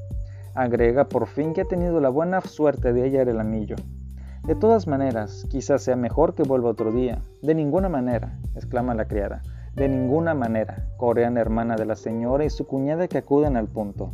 Agrega 0.57 1.05
por 1.11 1.27
fin 1.27 1.53
que 1.53 1.61
ha 1.61 1.65
tenido 1.67 2.01
la 2.01 2.09
buena 2.09 2.41
suerte 2.41 2.95
de 2.95 3.03
hallar 3.03 3.29
el 3.29 3.41
anillo. 3.41 3.77
De 4.47 4.55
todas 4.55 4.87
maneras, 4.87 5.47
quizás 5.51 5.83
sea 5.83 5.97
mejor 5.97 6.35
que 6.35 6.45
vuelva 6.45 6.71
otro 6.71 6.93
día. 6.93 7.21
De 7.43 7.55
ninguna 7.55 7.91
manera, 7.91 8.39
exclama 8.55 8.95
la 8.95 9.07
criada. 9.07 9.43
De 9.75 9.87
ninguna 9.87 10.33
manera, 10.33 10.89
corean 10.97 11.37
hermana 11.37 11.77
de 11.77 11.85
la 11.85 11.95
señora 11.95 12.47
y 12.47 12.49
su 12.49 12.67
cuñada 12.67 13.07
que 13.07 13.19
acuden 13.19 13.59
al 13.59 13.69
punto. 13.69 14.09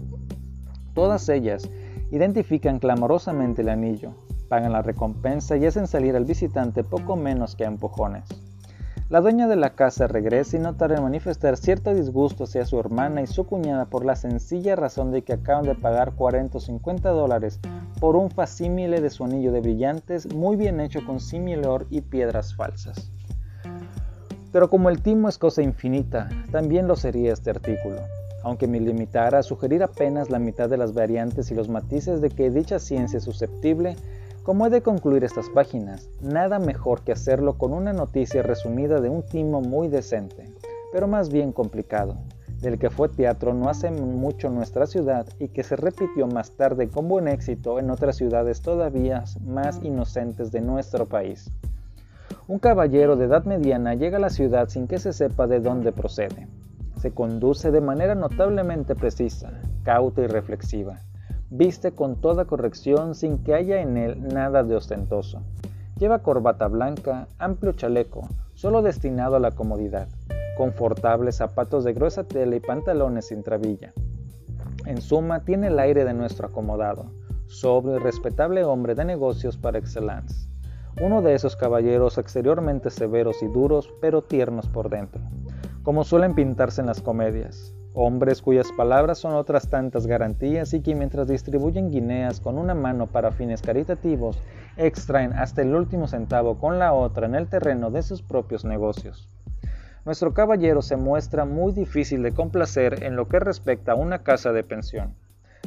Todas 0.94 1.28
ellas 1.28 1.70
identifican 2.10 2.80
clamorosamente 2.80 3.62
el 3.62 3.68
anillo, 3.68 4.14
pagan 4.48 4.72
la 4.72 4.82
recompensa 4.82 5.56
y 5.56 5.66
hacen 5.66 5.86
salir 5.86 6.16
al 6.16 6.24
visitante 6.24 6.82
poco 6.82 7.14
menos 7.14 7.54
que 7.54 7.64
a 7.64 7.68
empujones. 7.68 8.24
La 9.12 9.20
dueña 9.20 9.46
de 9.46 9.56
la 9.56 9.74
casa 9.74 10.06
regresa 10.06 10.56
y 10.56 10.60
no 10.60 10.74
tarda 10.74 10.96
en 10.96 11.02
manifestar 11.02 11.58
cierto 11.58 11.92
disgusto 11.92 12.44
hacia 12.44 12.64
su 12.64 12.80
hermana 12.80 13.20
y 13.20 13.26
su 13.26 13.44
cuñada 13.44 13.84
por 13.84 14.06
la 14.06 14.16
sencilla 14.16 14.74
razón 14.74 15.12
de 15.12 15.20
que 15.20 15.34
acaban 15.34 15.66
de 15.66 15.74
pagar 15.74 16.12
40 16.12 16.56
o 16.56 16.60
50 16.62 17.10
dólares 17.10 17.60
por 18.00 18.16
un 18.16 18.30
facímile 18.30 19.02
de 19.02 19.10
su 19.10 19.24
anillo 19.24 19.52
de 19.52 19.60
brillantes 19.60 20.34
muy 20.34 20.56
bien 20.56 20.80
hecho 20.80 21.04
con 21.04 21.20
similor 21.20 21.86
y 21.90 22.00
piedras 22.00 22.54
falsas. 22.54 23.10
Pero 24.50 24.70
como 24.70 24.88
el 24.88 25.02
timo 25.02 25.28
es 25.28 25.36
cosa 25.36 25.60
infinita, 25.60 26.30
también 26.50 26.88
lo 26.88 26.96
sería 26.96 27.34
este 27.34 27.50
artículo, 27.50 28.00
aunque 28.42 28.66
me 28.66 28.80
limitara 28.80 29.40
a 29.40 29.42
sugerir 29.42 29.82
apenas 29.82 30.30
la 30.30 30.38
mitad 30.38 30.70
de 30.70 30.78
las 30.78 30.94
variantes 30.94 31.50
y 31.50 31.54
los 31.54 31.68
matices 31.68 32.22
de 32.22 32.30
que 32.30 32.48
dicha 32.48 32.78
ciencia 32.78 33.18
es 33.18 33.24
susceptible 33.24 33.94
como 34.42 34.66
he 34.66 34.70
de 34.70 34.82
concluir 34.82 35.22
estas 35.22 35.48
páginas, 35.50 36.08
nada 36.20 36.58
mejor 36.58 37.02
que 37.02 37.12
hacerlo 37.12 37.58
con 37.58 37.72
una 37.72 37.92
noticia 37.92 38.42
resumida 38.42 39.00
de 39.00 39.08
un 39.08 39.22
timo 39.22 39.60
muy 39.60 39.86
decente, 39.86 40.50
pero 40.92 41.06
más 41.06 41.30
bien 41.30 41.52
complicado, 41.52 42.16
del 42.60 42.76
que 42.76 42.90
fue 42.90 43.08
teatro 43.08 43.54
no 43.54 43.68
hace 43.68 43.92
mucho 43.92 44.50
nuestra 44.50 44.86
ciudad 44.86 45.26
y 45.38 45.48
que 45.48 45.62
se 45.62 45.76
repitió 45.76 46.26
más 46.26 46.50
tarde 46.52 46.88
con 46.88 47.06
buen 47.06 47.28
éxito 47.28 47.78
en 47.78 47.88
otras 47.90 48.16
ciudades 48.16 48.62
todavía 48.62 49.22
más 49.46 49.78
inocentes 49.84 50.50
de 50.50 50.60
nuestro 50.60 51.06
país. 51.06 51.48
Un 52.48 52.58
caballero 52.58 53.14
de 53.14 53.26
edad 53.26 53.44
mediana 53.44 53.94
llega 53.94 54.16
a 54.16 54.20
la 54.20 54.30
ciudad 54.30 54.68
sin 54.68 54.88
que 54.88 54.98
se 54.98 55.12
sepa 55.12 55.46
de 55.46 55.60
dónde 55.60 55.92
procede. 55.92 56.48
Se 57.00 57.12
conduce 57.12 57.70
de 57.70 57.80
manera 57.80 58.16
notablemente 58.16 58.96
precisa, 58.96 59.52
cauta 59.84 60.22
y 60.22 60.26
reflexiva 60.26 60.98
Viste 61.54 61.92
con 61.92 62.16
toda 62.16 62.46
corrección 62.46 63.14
sin 63.14 63.36
que 63.44 63.52
haya 63.52 63.82
en 63.82 63.98
él 63.98 64.26
nada 64.26 64.62
de 64.62 64.74
ostentoso. 64.74 65.42
Lleva 65.98 66.20
corbata 66.20 66.66
blanca, 66.66 67.28
amplio 67.38 67.72
chaleco, 67.72 68.26
solo 68.54 68.80
destinado 68.80 69.36
a 69.36 69.38
la 69.38 69.50
comodidad, 69.50 70.08
confortables 70.56 71.36
zapatos 71.36 71.84
de 71.84 71.92
gruesa 71.92 72.24
tela 72.24 72.56
y 72.56 72.60
pantalones 72.60 73.26
sin 73.26 73.42
trabilla. 73.42 73.92
En 74.86 75.02
suma, 75.02 75.40
tiene 75.40 75.66
el 75.66 75.78
aire 75.78 76.06
de 76.06 76.14
nuestro 76.14 76.46
acomodado, 76.46 77.12
sobrio 77.48 77.96
y 77.96 77.98
respetable 77.98 78.64
hombre 78.64 78.94
de 78.94 79.04
negocios 79.04 79.58
par 79.58 79.76
excellence. 79.76 80.48
Uno 81.02 81.20
de 81.20 81.34
esos 81.34 81.54
caballeros 81.54 82.16
exteriormente 82.16 82.88
severos 82.88 83.42
y 83.42 83.46
duros, 83.48 83.92
pero 84.00 84.22
tiernos 84.22 84.68
por 84.68 84.88
dentro, 84.88 85.20
como 85.82 86.02
suelen 86.02 86.34
pintarse 86.34 86.80
en 86.80 86.86
las 86.86 87.02
comedias, 87.02 87.74
hombres 87.94 88.40
cuyas 88.42 88.72
palabras 88.72 89.18
son 89.18 89.34
otras 89.34 89.68
tantas 89.68 90.06
garantías 90.06 90.72
y 90.74 90.80
que 90.80 90.94
mientras 90.94 91.28
distribuyen 91.28 91.90
guineas 91.90 92.40
con 92.40 92.58
una 92.58 92.74
mano 92.74 93.06
para 93.06 93.32
fines 93.32 93.62
caritativos, 93.62 94.38
extraen 94.76 95.32
hasta 95.34 95.62
el 95.62 95.74
último 95.74 96.08
centavo 96.08 96.58
con 96.58 96.78
la 96.78 96.92
otra 96.92 97.26
en 97.26 97.34
el 97.34 97.48
terreno 97.48 97.90
de 97.90 98.02
sus 98.02 98.22
propios 98.22 98.64
negocios. 98.64 99.28
Nuestro 100.04 100.34
caballero 100.34 100.82
se 100.82 100.96
muestra 100.96 101.44
muy 101.44 101.72
difícil 101.72 102.22
de 102.22 102.32
complacer 102.32 103.04
en 103.04 103.14
lo 103.14 103.28
que 103.28 103.38
respecta 103.38 103.92
a 103.92 103.96
una 103.96 104.22
casa 104.22 104.52
de 104.52 104.64
pensión. 104.64 105.14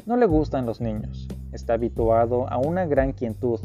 No 0.05 0.17
le 0.17 0.25
gustan 0.25 0.65
los 0.65 0.81
niños, 0.81 1.27
está 1.53 1.73
habituado 1.73 2.49
a 2.49 2.57
una 2.57 2.85
gran 2.85 3.13
quietud, 3.13 3.59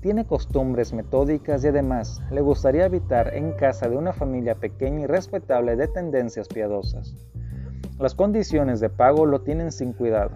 tiene 0.00 0.24
costumbres 0.24 0.92
metódicas 0.92 1.64
y 1.64 1.68
además 1.68 2.22
le 2.30 2.40
gustaría 2.40 2.84
habitar 2.84 3.34
en 3.34 3.52
casa 3.52 3.88
de 3.88 3.96
una 3.96 4.12
familia 4.12 4.54
pequeña 4.54 5.00
y 5.00 5.06
respetable 5.06 5.76
de 5.76 5.88
tendencias 5.88 6.48
piadosas. 6.48 7.14
Las 7.98 8.14
condiciones 8.14 8.80
de 8.80 8.88
pago 8.88 9.26
lo 9.26 9.42
tienen 9.42 9.70
sin 9.70 9.92
cuidado. 9.92 10.32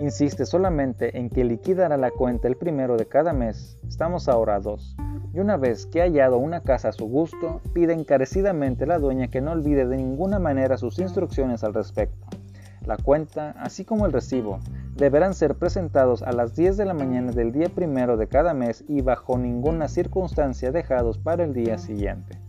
Insiste 0.00 0.46
solamente 0.46 1.18
en 1.18 1.28
que 1.28 1.44
liquidará 1.44 1.96
la 1.96 2.10
cuenta 2.10 2.48
el 2.48 2.56
primero 2.56 2.96
de 2.96 3.06
cada 3.06 3.32
mes. 3.32 3.78
Estamos 3.88 4.28
ahora 4.28 4.56
a 4.56 4.60
dos. 4.60 4.96
Y 5.34 5.40
una 5.40 5.56
vez 5.56 5.86
que 5.86 6.00
ha 6.00 6.04
hallado 6.04 6.38
una 6.38 6.62
casa 6.62 6.88
a 6.88 6.92
su 6.92 7.06
gusto, 7.06 7.60
pide 7.72 7.92
encarecidamente 7.92 8.84
a 8.84 8.86
la 8.88 8.98
dueña 8.98 9.28
que 9.28 9.40
no 9.40 9.52
olvide 9.52 9.86
de 9.86 9.96
ninguna 9.96 10.38
manera 10.38 10.76
sus 10.76 10.98
instrucciones 10.98 11.64
al 11.64 11.74
respecto. 11.74 12.26
La 12.86 12.96
cuenta, 12.96 13.54
así 13.58 13.84
como 13.84 14.06
el 14.06 14.12
recibo, 14.12 14.58
deberán 14.96 15.34
ser 15.34 15.54
presentados 15.54 16.22
a 16.22 16.32
las 16.32 16.56
10 16.56 16.76
de 16.76 16.86
la 16.86 16.94
mañana 16.94 17.30
del 17.32 17.52
día 17.52 17.68
primero 17.68 18.16
de 18.16 18.26
cada 18.26 18.54
mes 18.54 18.84
y 18.88 19.02
bajo 19.02 19.36
ninguna 19.36 19.88
circunstancia 19.88 20.72
dejados 20.72 21.18
para 21.18 21.44
el 21.44 21.52
día 21.52 21.76
siguiente. 21.76 22.39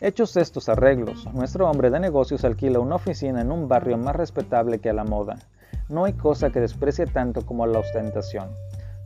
Hechos 0.00 0.36
estos 0.36 0.68
arreglos, 0.68 1.26
nuestro 1.34 1.68
hombre 1.68 1.90
de 1.90 1.98
negocios 1.98 2.44
alquila 2.44 2.78
una 2.78 2.94
oficina 2.94 3.40
en 3.40 3.50
un 3.50 3.66
barrio 3.66 3.98
más 3.98 4.14
respetable 4.14 4.78
que 4.78 4.90
a 4.90 4.92
la 4.92 5.02
moda. 5.02 5.40
No 5.88 6.04
hay 6.04 6.12
cosa 6.12 6.50
que 6.50 6.60
desprecie 6.60 7.06
tanto 7.06 7.44
como 7.44 7.66
la 7.66 7.80
ostentación. 7.80 8.48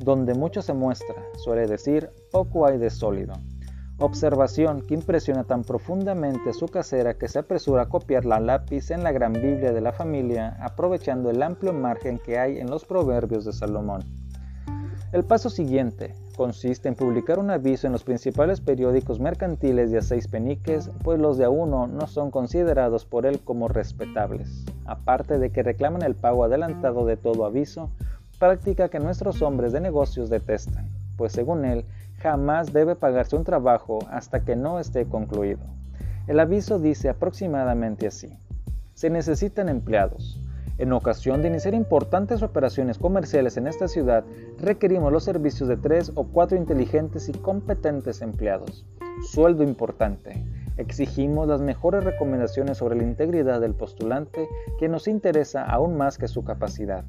Donde 0.01 0.35
mucho 0.35 0.61
se 0.61 0.75
muestra, 0.75 1.15
suele 1.43 1.67
decir, 1.67 2.11
poco 2.31 2.67
hay 2.67 2.77
de 2.77 2.91
sólido. 2.91 3.33
Observación 4.01 4.83
que 4.83 4.93
impresiona 4.93 5.45
tan 5.45 5.65
profundamente 5.65 6.51
a 6.51 6.53
su 6.53 6.69
casera 6.69 7.15
que 7.15 7.29
se 7.29 7.39
apresura 7.39 7.85
a 7.85 7.89
copiar 7.89 8.27
la 8.27 8.39
lápiz 8.39 8.91
en 8.91 9.03
la 9.03 9.13
gran 9.13 9.33
Biblia 9.33 9.73
de 9.73 9.81
la 9.81 9.93
familia, 9.93 10.59
aprovechando 10.61 11.31
el 11.31 11.43
amplio 11.43 11.73
margen 11.73 12.19
que 12.19 12.39
hay 12.39 12.59
en 12.59 12.69
los 12.69 12.85
proverbios 12.85 13.47
de 13.47 13.55
Salomón. 13.55 14.22
El 15.13 15.25
paso 15.25 15.51
siguiente 15.51 16.15
consiste 16.37 16.89
en 16.89 16.95
publicar 16.95 17.39
un 17.39 17.51
aviso 17.51 17.87
en 17.87 17.93
los 17.93 18.03
principales 18.03 18.63
periódicos 18.63 19.21
mercantiles 19.21 19.91
de 19.91 19.99
a 19.99 20.03
seis 20.03 20.27
peniques, 20.27 20.89
pues 21.05 21.21
los 21.21 21.37
de 21.37 21.45
a 21.45 21.51
uno 21.51 21.87
no 21.87 22.07
son 22.07 22.31
considerados 22.31 23.05
por 23.05 23.27
él 23.27 23.39
como 23.41 23.69
respetables, 23.69 24.65
aparte 24.87 25.39
de 25.39 25.51
que 25.51 25.63
reclaman 25.63 26.01
el 26.01 26.15
pago 26.15 26.45
adelantado 26.45 27.05
de 27.05 27.19
todo 27.19 27.45
aviso, 27.45 27.91
práctica 28.39 28.89
que 28.89 29.01
nuestros 29.01 29.43
hombres 29.43 29.75
de 29.75 29.81
negocios 29.81 30.31
detestan, 30.31 30.89
pues 31.19 31.33
según 31.33 31.67
él, 31.67 31.85
jamás 32.21 32.73
debe 32.73 32.97
pagarse 32.97 33.37
un 33.37 33.45
trabajo 33.45 33.99
hasta 34.11 34.41
que 34.41 34.57
no 34.57 34.81
esté 34.81 35.05
concluido. 35.05 35.61
El 36.27 36.41
aviso 36.41 36.79
dice 36.79 37.11
aproximadamente 37.11 38.07
así. 38.07 38.39
Se 38.95 39.11
necesitan 39.11 39.69
empleados. 39.69 40.42
En 40.79 40.93
ocasión 40.93 41.43
de 41.43 41.49
iniciar 41.49 41.75
importantes 41.75 42.43
operaciones 42.43 42.99
comerciales 42.99 43.57
en 43.57 43.67
esta 43.67 43.89
ciudad, 43.89 44.25
requerimos 44.59 45.13
los 45.13 45.25
servicios 45.25 45.69
de 45.69 45.77
tres 45.77 46.13
o 46.15 46.25
cuatro 46.25 46.57
inteligentes 46.57 47.29
y 47.29 47.33
competentes 47.33 48.23
empleados. 48.23 48.87
Sueldo 49.23 49.63
importante. 49.63 50.45
Exigimos 50.79 51.47
las 51.47 51.61
mejores 51.61 52.03
recomendaciones 52.03 52.79
sobre 52.79 52.97
la 52.97 53.05
integridad 53.05 53.61
del 53.61 53.75
postulante 53.75 54.49
que 54.79 54.89
nos 54.89 55.07
interesa 55.07 55.65
aún 55.65 55.97
más 55.97 56.17
que 56.17 56.29
su 56.29 56.43
capacidad. 56.45 57.05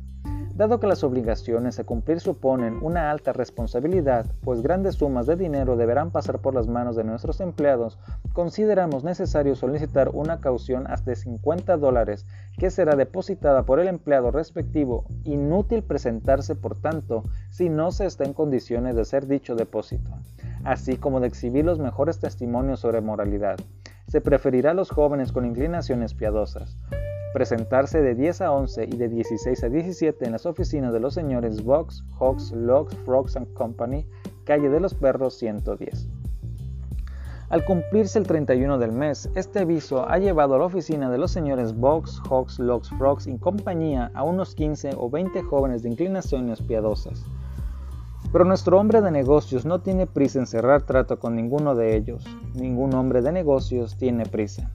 Dado 0.55 0.79
que 0.79 0.85
las 0.85 1.03
obligaciones 1.03 1.79
a 1.79 1.83
cumplir 1.83 2.19
suponen 2.19 2.77
una 2.83 3.09
alta 3.09 3.33
responsabilidad, 3.33 4.27
pues 4.43 4.61
grandes 4.61 4.95
sumas 4.95 5.25
de 5.25 5.35
dinero 5.35 5.75
deberán 5.77 6.11
pasar 6.11 6.39
por 6.39 6.53
las 6.53 6.67
manos 6.67 6.95
de 6.95 7.03
nuestros 7.03 7.41
empleados, 7.41 7.97
consideramos 8.33 9.03
necesario 9.03 9.55
solicitar 9.55 10.09
una 10.09 10.41
caución 10.41 10.85
hasta 10.85 11.09
de 11.09 11.15
50 11.15 11.77
dólares 11.77 12.27
que 12.57 12.69
será 12.69 12.95
depositada 12.95 13.63
por 13.63 13.79
el 13.79 13.87
empleado 13.87 14.31
respectivo. 14.31 15.05
Inútil 15.23 15.83
presentarse, 15.83 16.55
por 16.55 16.79
tanto, 16.79 17.23
si 17.49 17.69
no 17.69 17.91
se 17.91 18.05
está 18.05 18.23
en 18.23 18.33
condiciones 18.33 18.95
de 18.95 19.01
hacer 19.01 19.27
dicho 19.27 19.55
depósito, 19.55 20.09
así 20.63 20.97
como 20.97 21.19
de 21.19 21.27
exhibir 21.27 21.65
los 21.65 21.79
mejores 21.79 22.19
testimonios 22.19 22.79
sobre 22.79 23.01
moralidad. 23.01 23.57
Se 24.07 24.21
preferirá 24.21 24.71
a 24.71 24.75
los 24.75 24.89
jóvenes 24.89 25.31
con 25.31 25.45
inclinaciones 25.45 26.13
piadosas 26.13 26.77
presentarse 27.33 28.01
de 28.01 28.13
10 28.13 28.41
a 28.41 28.51
11 28.51 28.85
y 28.85 28.95
de 28.95 29.09
16 29.09 29.63
a 29.63 29.69
17 29.69 30.23
en 30.23 30.31
las 30.31 30.45
oficinas 30.45 30.93
de 30.93 30.99
los 30.99 31.15
señores 31.15 31.63
Vox, 31.63 32.03
Hawks, 32.19 32.51
Locks, 32.51 32.95
Frogs 33.05 33.35
and 33.35 33.51
Company, 33.53 34.07
calle 34.45 34.69
de 34.69 34.79
los 34.79 34.93
Perros 34.93 35.37
110. 35.39 36.07
Al 37.53 37.63
cumplirse 37.65 38.17
el 38.17 38.25
31 38.25 38.79
del 38.79 38.91
mes, 38.91 39.29
este 39.35 39.59
aviso 39.59 40.09
ha 40.09 40.17
llevado 40.17 40.55
a 40.55 40.57
la 40.57 40.65
oficina 40.65 41.11
de 41.11 41.19
los 41.19 41.29
señores 41.29 41.77
Vox, 41.77 42.19
Hawks, 42.27 42.57
Locks, 42.57 42.89
Frogs 42.97 43.27
y 43.27 43.37
compañía 43.37 44.09
a 44.15 44.23
unos 44.23 44.55
15 44.55 44.95
o 44.97 45.07
20 45.07 45.43
jóvenes 45.43 45.83
de 45.83 45.89
inclinaciones 45.89 46.63
piadosas. 46.63 47.23
Pero 48.31 48.43
nuestro 48.43 48.79
hombre 48.79 49.01
de 49.01 49.11
negocios 49.11 49.65
no 49.65 49.81
tiene 49.81 50.07
prisa 50.07 50.39
en 50.39 50.47
cerrar 50.47 50.81
trato 50.81 51.19
con 51.19 51.35
ninguno 51.35 51.75
de 51.75 51.95
ellos. 51.95 52.25
Ningún 52.55 52.95
hombre 52.95 53.21
de 53.21 53.31
negocios 53.31 53.97
tiene 53.97 54.25
prisa 54.25 54.71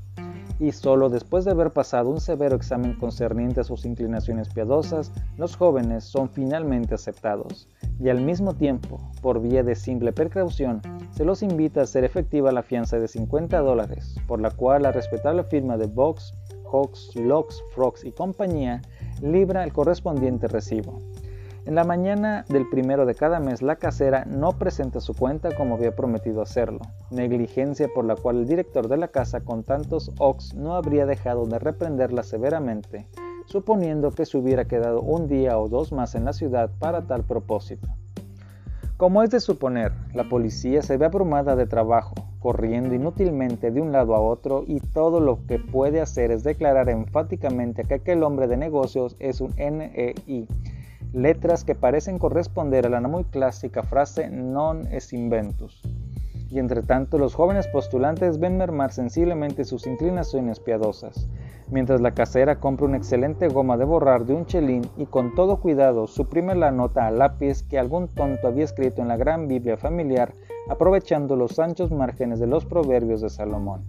y 0.61 0.73
solo 0.73 1.09
después 1.09 1.45
de 1.45 1.53
haber 1.53 1.73
pasado 1.73 2.11
un 2.11 2.21
severo 2.21 2.57
examen 2.57 2.95
concerniente 2.95 3.61
a 3.61 3.64
sus 3.64 3.85
inclinaciones 3.85 4.49
piadosas, 4.49 5.12
los 5.37 5.57
jóvenes 5.57 6.05
son 6.05 6.31
finalmente 6.31 6.95
aceptados, 6.95 7.69
y 8.01 8.09
al 8.09 8.21
mismo 8.21 8.55
tiempo, 8.55 9.01
por 9.21 9.41
vía 9.41 9.63
de 9.63 9.75
simple 9.75 10.13
precaución, 10.13 10.81
se 11.11 11.25
los 11.25 11.43
invita 11.43 11.81
a 11.81 11.85
hacer 11.85 12.05
efectiva 12.05 12.53
la 12.53 12.63
fianza 12.63 12.99
de 12.99 13.09
50 13.09 13.59
dólares, 13.59 14.17
por 14.27 14.41
la 14.41 14.51
cual 14.51 14.83
la 14.83 14.93
respetable 14.93 15.45
firma 15.45 15.77
de 15.77 15.87
Box, 15.87 16.33
Hawks, 16.71 17.17
Locks, 17.17 17.63
Frogs 17.75 18.05
y 18.05 18.13
compañía 18.13 18.83
libra 19.21 19.65
el 19.65 19.73
correspondiente 19.73 20.49
recibo. 20.49 20.99
En 21.65 21.75
la 21.75 21.85
mañana 21.85 22.47
del 22.49 22.69
primero 22.71 23.05
de 23.05 23.15
cada 23.15 23.41
mes 23.41 23.61
la 23.61 23.77
casera 23.77 24.25
no 24.25 24.53
presenta 24.53 25.01
su 25.01 25.15
cuenta 25.15 25.55
como 25.55 25.75
había 25.75 25.95
prometido 25.95 26.41
hacerlo, 26.41 26.81
negligencia 27.11 27.89
por 27.95 28.07
la 28.07 28.17
cual 28.17 28.39
el 28.39 28.47
director 28.47 28.89
de 28.89 28.97
la 28.97 29.09
casa 29.09 29.41
con 29.41 29.65
tantos 29.65 30.11
ox 30.19 30.55
no 30.55 30.75
habría 30.75 31.05
dejado 31.05 31.45
de 31.45 31.59
reprenderla 31.59 32.23
severamente, 32.23 33.07
suponiendo 33.49 34.11
que 34.11 34.27
se 34.27 34.37
hubiera 34.37 34.67
quedado 34.67 35.01
un 35.01 35.27
día 35.27 35.59
o 35.59 35.69
dos 35.69 35.91
más 35.91 36.15
en 36.15 36.27
la 36.27 36.35
ciudad 36.35 36.71
para 36.79 37.07
tal 37.07 37.25
propósito. 37.25 37.89
Como 38.99 39.23
es 39.23 39.31
de 39.31 39.41
suponer, 39.41 39.93
la 40.13 40.29
policía 40.29 40.83
se 40.83 40.97
ve 40.99 41.07
abrumada 41.07 41.57
de 41.57 41.67
trabajo, 41.67 42.15
corriendo 42.41 42.95
inútilmente 42.95 43.71
de 43.71 43.81
un 43.81 43.91
lado 43.91 44.15
a 44.15 44.21
otro 44.21 44.65
y 44.67 44.81
todo 44.81 45.21
lo 45.21 45.47
que 45.47 45.59
puede 45.59 46.01
hacer 46.01 46.31
es 46.31 46.45
declarar 46.45 46.91
enfáticamente 46.91 47.85
que 47.85 47.95
aquel 47.95 48.23
hombre 48.23 48.49
de 48.49 48.57
negocios 48.59 49.17
es 49.19 49.41
un 49.41 49.55
NEI 49.57 50.47
letras 51.13 51.65
que 51.65 51.75
parecen 51.75 52.19
corresponder 52.19 52.87
a 52.87 52.91
la 52.91 53.01
muy 53.01 53.25
clásica 53.25 53.83
frase 53.83 54.29
non 54.29 54.87
es 54.93 55.13
inventus. 55.13 55.81
Y 56.51 56.59
entre 56.59 56.83
tanto 56.83 57.19
los 57.19 57.35
jóvenes 57.35 57.67
postulantes 57.69 58.39
ven 58.39 58.59
mermar 58.59 58.93
sensiblemente 58.93 59.65
sus 59.65 59.87
inclinaciones 59.87 60.61
piadosas, 60.61 61.29
mientras 61.71 62.01
la 62.01 62.13
casera 62.13 62.61
compra 62.61 62.87
una 62.87 62.97
excelente 62.97 63.49
goma 63.49 63.77
de 63.77 63.85
borrar 63.85 64.25
de 64.27 64.35
un 64.35 64.47
chelín 64.47 64.83
y 64.97 65.07
con 65.07 65.35
todo 65.35 65.61
cuidado 65.61 66.07
suprime 66.07 66.55
la 66.55 66.71
nota 66.71 67.07
a 67.07 67.11
lápiz 67.11 67.63
que 67.63 67.79
algún 67.79 68.09
tonto 68.09 68.49
había 68.49 68.65
escrito 68.65 69.03
en 69.03 69.09
la 69.09 69.17
gran 69.17 69.49
Biblia 69.49 69.77
familiar, 69.77 70.33
aprovechando 70.69 71.37
los 71.37 71.59
anchos 71.59 71.91
márgenes 71.91 72.41
de 72.41 72.47
los 72.47 72.65
proverbios 72.65 73.21
de 73.21 73.31
Salomón. 73.31 73.85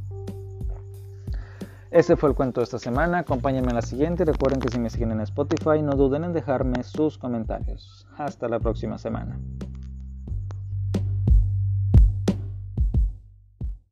Ese 1.92 2.16
fue 2.16 2.30
el 2.30 2.36
cuento 2.36 2.60
de 2.62 2.66
esta 2.66 2.78
semana. 2.78 3.20
Acompáñenme 3.20 3.70
en 3.70 3.76
la 3.76 3.82
siguiente 3.82 4.22
y 4.22 4.26
recuerden 4.28 4.60
que 4.60 4.70
si 4.70 4.80
me 4.80 4.92
siguen 4.92 5.12
en 5.12 5.22
Spotify 5.22 5.82
no 5.82 5.94
duden 5.94 6.24
en 6.24 6.34
dejarme 6.34 6.84
sus 6.84 7.18
comentarios. 7.18 8.06
Hasta 8.16 8.48
la 8.48 8.60
próxima 8.60 9.00
semana. 9.00 9.40